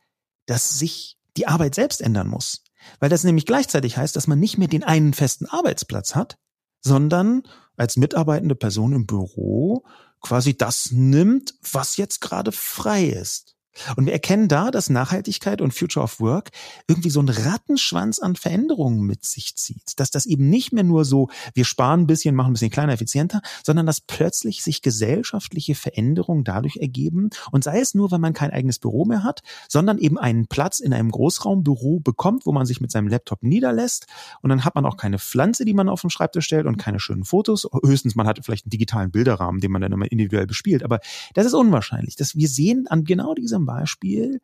[0.45, 2.65] dass sich die Arbeit selbst ändern muss.
[2.99, 6.37] Weil das nämlich gleichzeitig heißt, dass man nicht mehr den einen festen Arbeitsplatz hat,
[6.81, 7.43] sondern
[7.77, 9.85] als mitarbeitende Person im Büro
[10.19, 13.52] quasi das nimmt, was jetzt gerade frei ist.
[13.95, 16.51] Und wir erkennen da, dass Nachhaltigkeit und Future of Work
[16.87, 19.99] irgendwie so einen Rattenschwanz an Veränderungen mit sich zieht.
[19.99, 22.93] Dass das eben nicht mehr nur so, wir sparen ein bisschen, machen ein bisschen kleiner,
[22.93, 27.29] effizienter, sondern dass plötzlich sich gesellschaftliche Veränderungen dadurch ergeben.
[27.51, 30.79] Und sei es nur, wenn man kein eigenes Büro mehr hat, sondern eben einen Platz
[30.79, 34.05] in einem Großraumbüro bekommt, wo man sich mit seinem Laptop niederlässt.
[34.41, 36.99] Und dann hat man auch keine Pflanze, die man auf den Schreibtisch stellt und keine
[36.99, 37.67] schönen Fotos.
[37.83, 40.83] Höchstens man hat vielleicht einen digitalen Bilderrahmen, den man dann immer individuell bespielt.
[40.83, 40.99] Aber
[41.33, 42.15] das ist unwahrscheinlich.
[42.15, 44.41] Dass wir sehen an genau diesem zum Beispiel,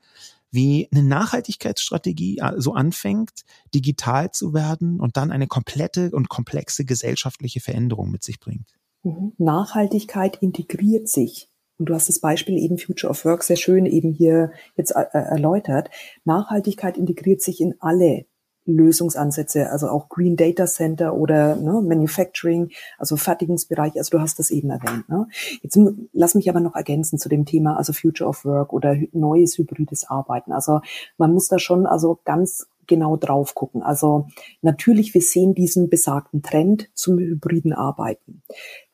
[0.51, 3.43] wie eine Nachhaltigkeitsstrategie äh, so anfängt,
[3.75, 8.77] digital zu werden und dann eine komplette und komplexe gesellschaftliche Veränderung mit sich bringt.
[9.03, 9.33] Mhm.
[9.37, 11.49] Nachhaltigkeit integriert sich.
[11.77, 15.05] Und du hast das Beispiel eben Future of Work sehr schön eben hier jetzt äh,
[15.11, 15.89] erläutert.
[16.25, 18.25] Nachhaltigkeit integriert sich in alle
[18.73, 24.51] Lösungsansätze, also auch Green Data Center oder ne, Manufacturing, also Fertigungsbereich, also du hast das
[24.51, 25.07] eben erwähnt.
[25.09, 25.27] Ne?
[25.61, 25.79] Jetzt
[26.13, 30.09] lass mich aber noch ergänzen zu dem Thema, also Future of Work oder neues hybrides
[30.09, 30.51] Arbeiten.
[30.51, 30.81] Also
[31.17, 33.81] man muss da schon also ganz genau drauf gucken.
[33.81, 34.27] Also
[34.61, 38.43] natürlich, wir sehen diesen besagten Trend zum hybriden Arbeiten.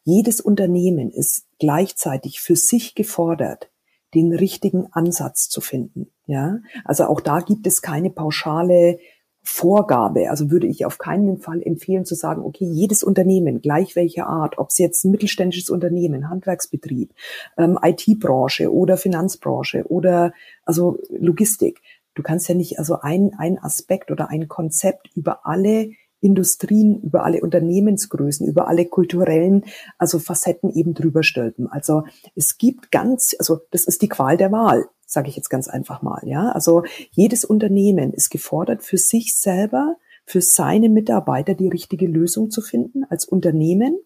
[0.04, 3.72] Jedes Unternehmen ist gleichzeitig für sich gefordert,
[4.14, 6.12] den richtigen Ansatz zu finden.
[6.28, 9.00] Ja, also auch da gibt es keine pauschale
[9.48, 10.32] Vorgabe.
[10.32, 14.58] Also würde ich auf keinen Fall empfehlen zu sagen, okay, jedes Unternehmen, gleich welcher Art,
[14.58, 17.14] ob es jetzt ein mittelständisches Unternehmen, Handwerksbetrieb,
[17.58, 20.34] ähm, IT-Branche oder Finanzbranche oder
[20.66, 21.82] also Logistik.
[22.16, 25.92] Du kannst ja nicht also ein, ein Aspekt oder ein Konzept über alle
[26.22, 29.64] Industrien, über alle Unternehmensgrößen, über alle kulturellen,
[30.00, 31.68] also Facetten eben drüber stülpen.
[31.68, 32.04] Also
[32.36, 36.02] es gibt ganz, also das ist die Qual der Wahl sage ich jetzt ganz einfach
[36.02, 36.22] mal.
[36.26, 42.50] Ja, also jedes Unternehmen ist gefordert, für sich selber, für seine Mitarbeiter die richtige Lösung
[42.50, 44.00] zu finden als Unternehmen.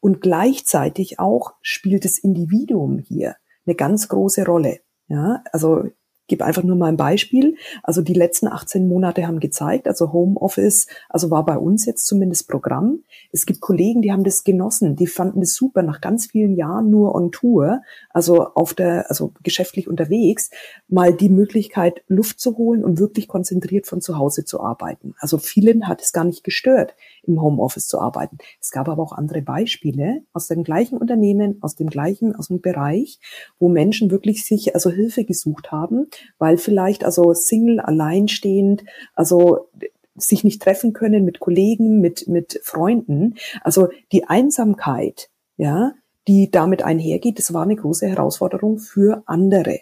[0.00, 4.80] Und gleichzeitig auch spielt das Individuum hier eine ganz große Rolle.
[5.08, 5.84] Ja, also
[6.28, 7.56] gebe einfach nur mal ein Beispiel.
[7.82, 12.48] Also die letzten 18 Monate haben gezeigt, also Homeoffice, also war bei uns jetzt zumindest
[12.48, 13.00] Programm.
[13.32, 16.90] Es gibt Kollegen, die haben das genossen, die fanden das super nach ganz vielen Jahren
[16.90, 20.50] nur on Tour, also auf der, also geschäftlich unterwegs,
[20.88, 25.14] mal die Möglichkeit Luft zu holen und wirklich konzentriert von zu Hause zu arbeiten.
[25.18, 28.38] Also vielen hat es gar nicht gestört, im Homeoffice zu arbeiten.
[28.60, 32.60] Es gab aber auch andere Beispiele aus dem gleichen Unternehmen, aus dem gleichen, aus dem
[32.60, 33.18] Bereich,
[33.58, 36.08] wo Menschen wirklich sich also Hilfe gesucht haben
[36.38, 39.68] weil vielleicht also Single, alleinstehend, also
[40.16, 43.34] sich nicht treffen können mit Kollegen, mit, mit Freunden.
[43.62, 45.92] Also die Einsamkeit, ja,
[46.26, 49.80] die damit einhergeht, das war eine große Herausforderung für andere.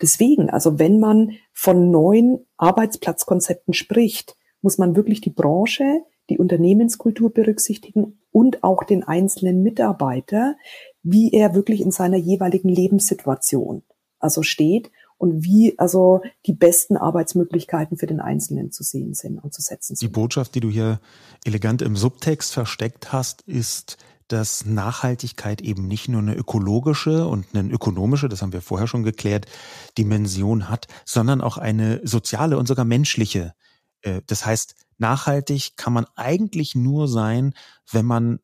[0.00, 7.32] Deswegen, also wenn man von neuen Arbeitsplatzkonzepten spricht, muss man wirklich die Branche, die Unternehmenskultur
[7.32, 10.56] berücksichtigen und auch den einzelnen Mitarbeiter,
[11.02, 13.82] wie er wirklich in seiner jeweiligen Lebenssituation
[14.20, 19.52] also steht und wie also die besten Arbeitsmöglichkeiten für den Einzelnen zu sehen sind und
[19.52, 20.08] zu setzen sind.
[20.08, 20.98] Die Botschaft, die du hier
[21.44, 23.98] elegant im Subtext versteckt hast, ist,
[24.28, 29.02] dass Nachhaltigkeit eben nicht nur eine ökologische und eine ökonomische, das haben wir vorher schon
[29.02, 29.44] geklärt,
[29.98, 33.52] Dimension hat, sondern auch eine soziale und sogar menschliche.
[34.00, 37.52] Äh, das heißt, nachhaltig kann man eigentlich nur sein,
[37.92, 38.38] wenn man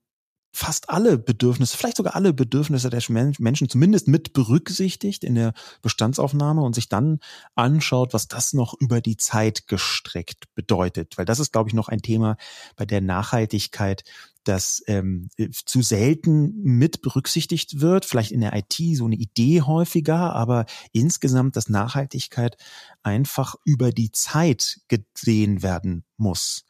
[0.57, 3.02] fast alle Bedürfnisse, vielleicht sogar alle Bedürfnisse der
[3.38, 5.52] Menschen zumindest mit berücksichtigt in der
[5.82, 7.20] Bestandsaufnahme und sich dann
[7.54, 11.18] anschaut, was das noch über die Zeit gestreckt bedeutet.
[11.18, 12.38] Weil das ist, glaube ich, noch ein Thema
[12.74, 14.02] bei der Nachhaltigkeit,
[14.47, 20.34] das ähm, zu selten mit berücksichtigt wird, vielleicht in der IT so eine Idee häufiger,
[20.34, 22.57] aber insgesamt, dass Nachhaltigkeit
[23.03, 26.64] einfach über die Zeit gesehen werden muss.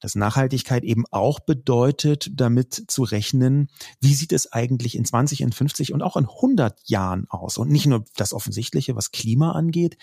[0.00, 3.68] Dass Nachhaltigkeit eben auch bedeutet, damit zu rechnen,
[4.00, 7.58] wie sieht es eigentlich in 20, in 50 und auch in 100 Jahren aus?
[7.58, 9.96] Und nicht nur das Offensichtliche, was Klima angeht,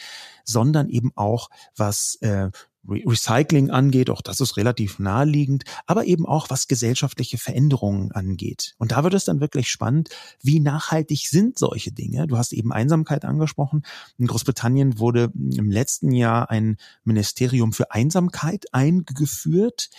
[0.44, 2.50] sondern eben auch, was äh,
[2.88, 8.74] Recycling angeht, auch das ist relativ naheliegend, aber eben auch was gesellschaftliche Veränderungen angeht.
[8.78, 10.10] Und da wird es dann wirklich spannend,
[10.42, 12.28] wie nachhaltig sind solche Dinge.
[12.28, 13.84] Du hast eben Einsamkeit angesprochen.
[14.18, 19.90] In Großbritannien wurde im letzten Jahr ein Ministerium für Einsamkeit eingeführt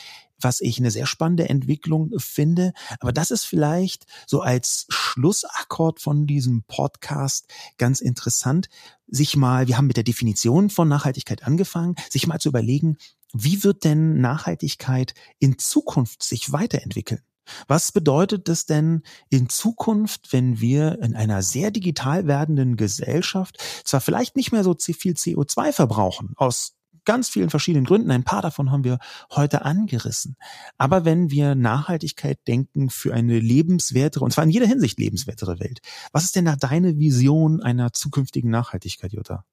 [0.40, 2.72] was ich eine sehr spannende Entwicklung finde.
[2.98, 7.46] Aber das ist vielleicht so als Schlussakkord von diesem Podcast
[7.78, 8.68] ganz interessant,
[9.06, 12.96] sich mal, wir haben mit der Definition von Nachhaltigkeit angefangen, sich mal zu überlegen,
[13.32, 17.22] wie wird denn Nachhaltigkeit in Zukunft sich weiterentwickeln?
[17.66, 24.00] Was bedeutet es denn in Zukunft, wenn wir in einer sehr digital werdenden Gesellschaft zwar
[24.00, 26.74] vielleicht nicht mehr so viel CO2 verbrauchen, aus
[27.10, 28.12] ganz vielen verschiedenen Gründen.
[28.12, 29.00] Ein paar davon haben wir
[29.34, 30.36] heute angerissen.
[30.78, 35.80] Aber wenn wir Nachhaltigkeit denken für eine lebenswertere, und zwar in jeder Hinsicht lebenswertere Welt,
[36.12, 39.44] was ist denn da deine Vision einer zukünftigen Nachhaltigkeit, Jutta?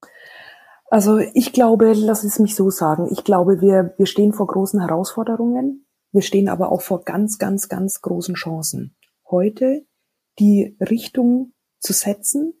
[0.88, 4.78] Also ich glaube, lass es mich so sagen, ich glaube, wir, wir stehen vor großen
[4.78, 5.84] Herausforderungen.
[6.12, 8.94] Wir stehen aber auch vor ganz, ganz, ganz großen Chancen.
[9.28, 9.84] Heute
[10.38, 12.52] die Richtung zu setzen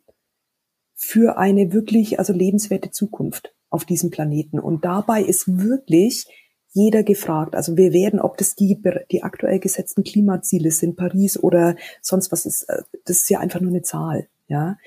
[0.96, 4.58] für eine wirklich, also lebenswerte Zukunft auf diesem Planeten.
[4.58, 6.26] Und dabei ist wirklich
[6.72, 7.54] jeder gefragt.
[7.54, 12.46] Also wir werden, ob das die, die aktuell gesetzten Klimaziele sind, Paris oder sonst was
[12.46, 14.28] ist, äh, das ist ja einfach nur eine Zahl.
[14.48, 14.78] Ja,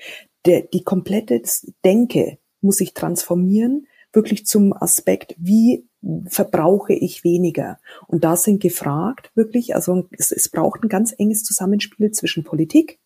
[0.46, 1.40] der, die komplette
[1.84, 5.86] Denke muss sich transformieren, wirklich zum Aspekt, wie
[6.26, 7.78] verbrauche ich weniger?
[8.08, 12.98] Und da sind gefragt, wirklich, also es, es braucht ein ganz enges Zusammenspiel zwischen Politik,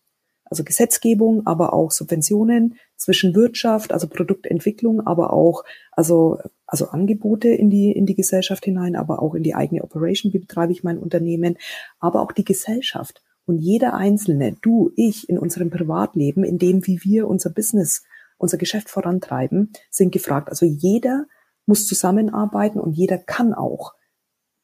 [0.49, 7.69] also Gesetzgebung, aber auch Subventionen zwischen Wirtschaft, also Produktentwicklung, aber auch also also Angebote in
[7.69, 10.97] die in die Gesellschaft hinein, aber auch in die eigene Operation, wie betreibe ich mein
[10.97, 11.57] Unternehmen,
[11.99, 16.99] aber auch die Gesellschaft und jeder einzelne, du, ich in unserem Privatleben, in dem wie
[17.03, 18.03] wir unser Business,
[18.37, 20.49] unser Geschäft vorantreiben, sind gefragt.
[20.49, 21.25] Also jeder
[21.65, 23.93] muss zusammenarbeiten und jeder kann auch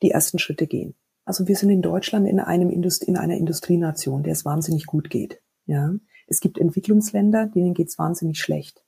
[0.01, 0.95] die ersten Schritte gehen.
[1.23, 5.09] Also wir sind in Deutschland in einem Indust in einer Industrienation, der es wahnsinnig gut
[5.09, 5.41] geht.
[5.65, 5.93] Ja,
[6.27, 8.83] es gibt Entwicklungsländer, denen geht's wahnsinnig schlecht.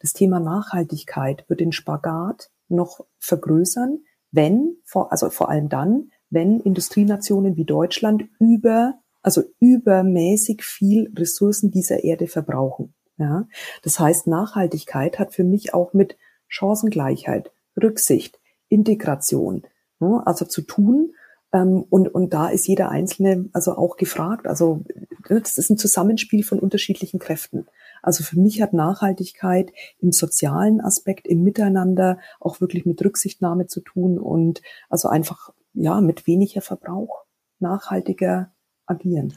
[0.00, 4.00] Das Thema Nachhaltigkeit wird den Spagat noch vergrößern,
[4.30, 11.70] wenn, vor, also vor allem dann, wenn Industrienationen wie Deutschland über, also übermäßig viel Ressourcen
[11.70, 12.94] dieser Erde verbrauchen.
[13.16, 13.46] Ja,
[13.82, 16.16] das heißt, Nachhaltigkeit hat für mich auch mit
[16.48, 19.62] Chancengleichheit, Rücksicht, Integration,
[20.00, 21.14] ne, also zu tun,
[21.62, 24.46] und, und da ist jeder Einzelne also auch gefragt.
[24.46, 24.84] Also
[25.28, 27.66] ne, das ist ein Zusammenspiel von unterschiedlichen Kräften.
[28.02, 33.80] Also für mich hat Nachhaltigkeit im sozialen Aspekt, im Miteinander auch wirklich mit Rücksichtnahme zu
[33.80, 37.24] tun und also einfach ja mit weniger Verbrauch
[37.60, 38.52] nachhaltiger
[38.86, 39.34] agieren.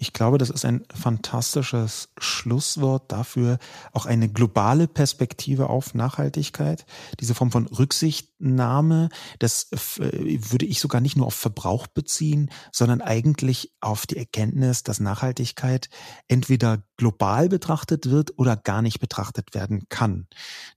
[0.00, 3.58] Ich glaube, das ist ein fantastisches Schlusswort dafür,
[3.92, 6.86] auch eine globale Perspektive auf Nachhaltigkeit.
[7.18, 9.08] Diese Form von Rücksichtnahme,
[9.40, 14.84] das äh, würde ich sogar nicht nur auf Verbrauch beziehen, sondern eigentlich auf die Erkenntnis,
[14.84, 15.88] dass Nachhaltigkeit
[16.28, 20.28] entweder global betrachtet wird oder gar nicht betrachtet werden kann.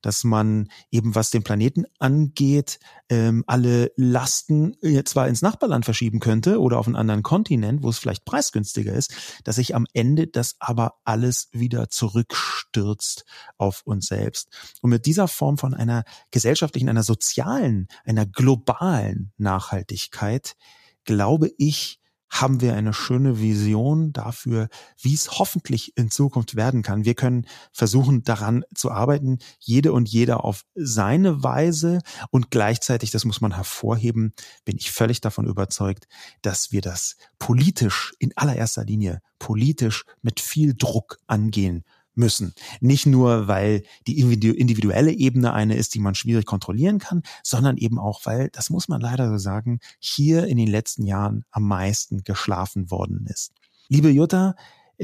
[0.01, 6.59] Dass man eben, was den Planeten angeht, ähm, alle Lasten zwar ins Nachbarland verschieben könnte
[6.59, 9.10] oder auf einen anderen Kontinent, wo es vielleicht preisgünstiger ist,
[9.43, 13.25] dass sich am Ende das aber alles wieder zurückstürzt
[13.57, 14.49] auf uns selbst.
[14.81, 20.55] Und mit dieser Form von einer gesellschaftlichen, einer sozialen, einer globalen Nachhaltigkeit,
[21.03, 22.00] glaube ich,
[22.31, 24.69] haben wir eine schöne Vision dafür,
[24.99, 27.03] wie es hoffentlich in Zukunft werden kann.
[27.03, 31.99] Wir können versuchen, daran zu arbeiten, jede und jeder auf seine Weise
[32.31, 36.07] und gleichzeitig, das muss man hervorheben, bin ich völlig davon überzeugt,
[36.41, 42.53] dass wir das politisch in allererster Linie politisch mit viel Druck angehen müssen.
[42.79, 47.99] Nicht nur, weil die individuelle Ebene eine ist, die man schwierig kontrollieren kann, sondern eben
[47.99, 52.23] auch, weil, das muss man leider so sagen, hier in den letzten Jahren am meisten
[52.23, 53.53] geschlafen worden ist.
[53.87, 54.55] Liebe Jutta,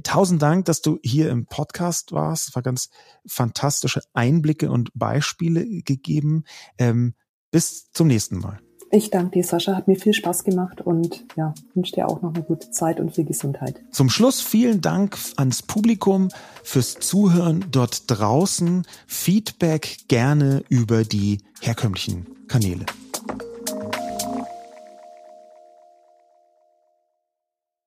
[0.03, 2.49] tausend Dank, dass du hier im Podcast warst.
[2.49, 2.89] Es war ganz
[3.25, 6.43] fantastische Einblicke und Beispiele gegeben.
[6.77, 7.13] Ähm,
[7.51, 8.66] bis zum nächsten Mal.
[8.89, 9.75] Ich danke dir, Sascha.
[9.75, 13.13] Hat mir viel Spaß gemacht und ja, wünsche dir auch noch eine gute Zeit und
[13.13, 13.81] viel Gesundheit.
[13.91, 16.29] Zum Schluss vielen Dank ans Publikum
[16.63, 18.85] fürs Zuhören dort draußen.
[19.05, 22.85] Feedback gerne über die herkömmlichen Kanäle.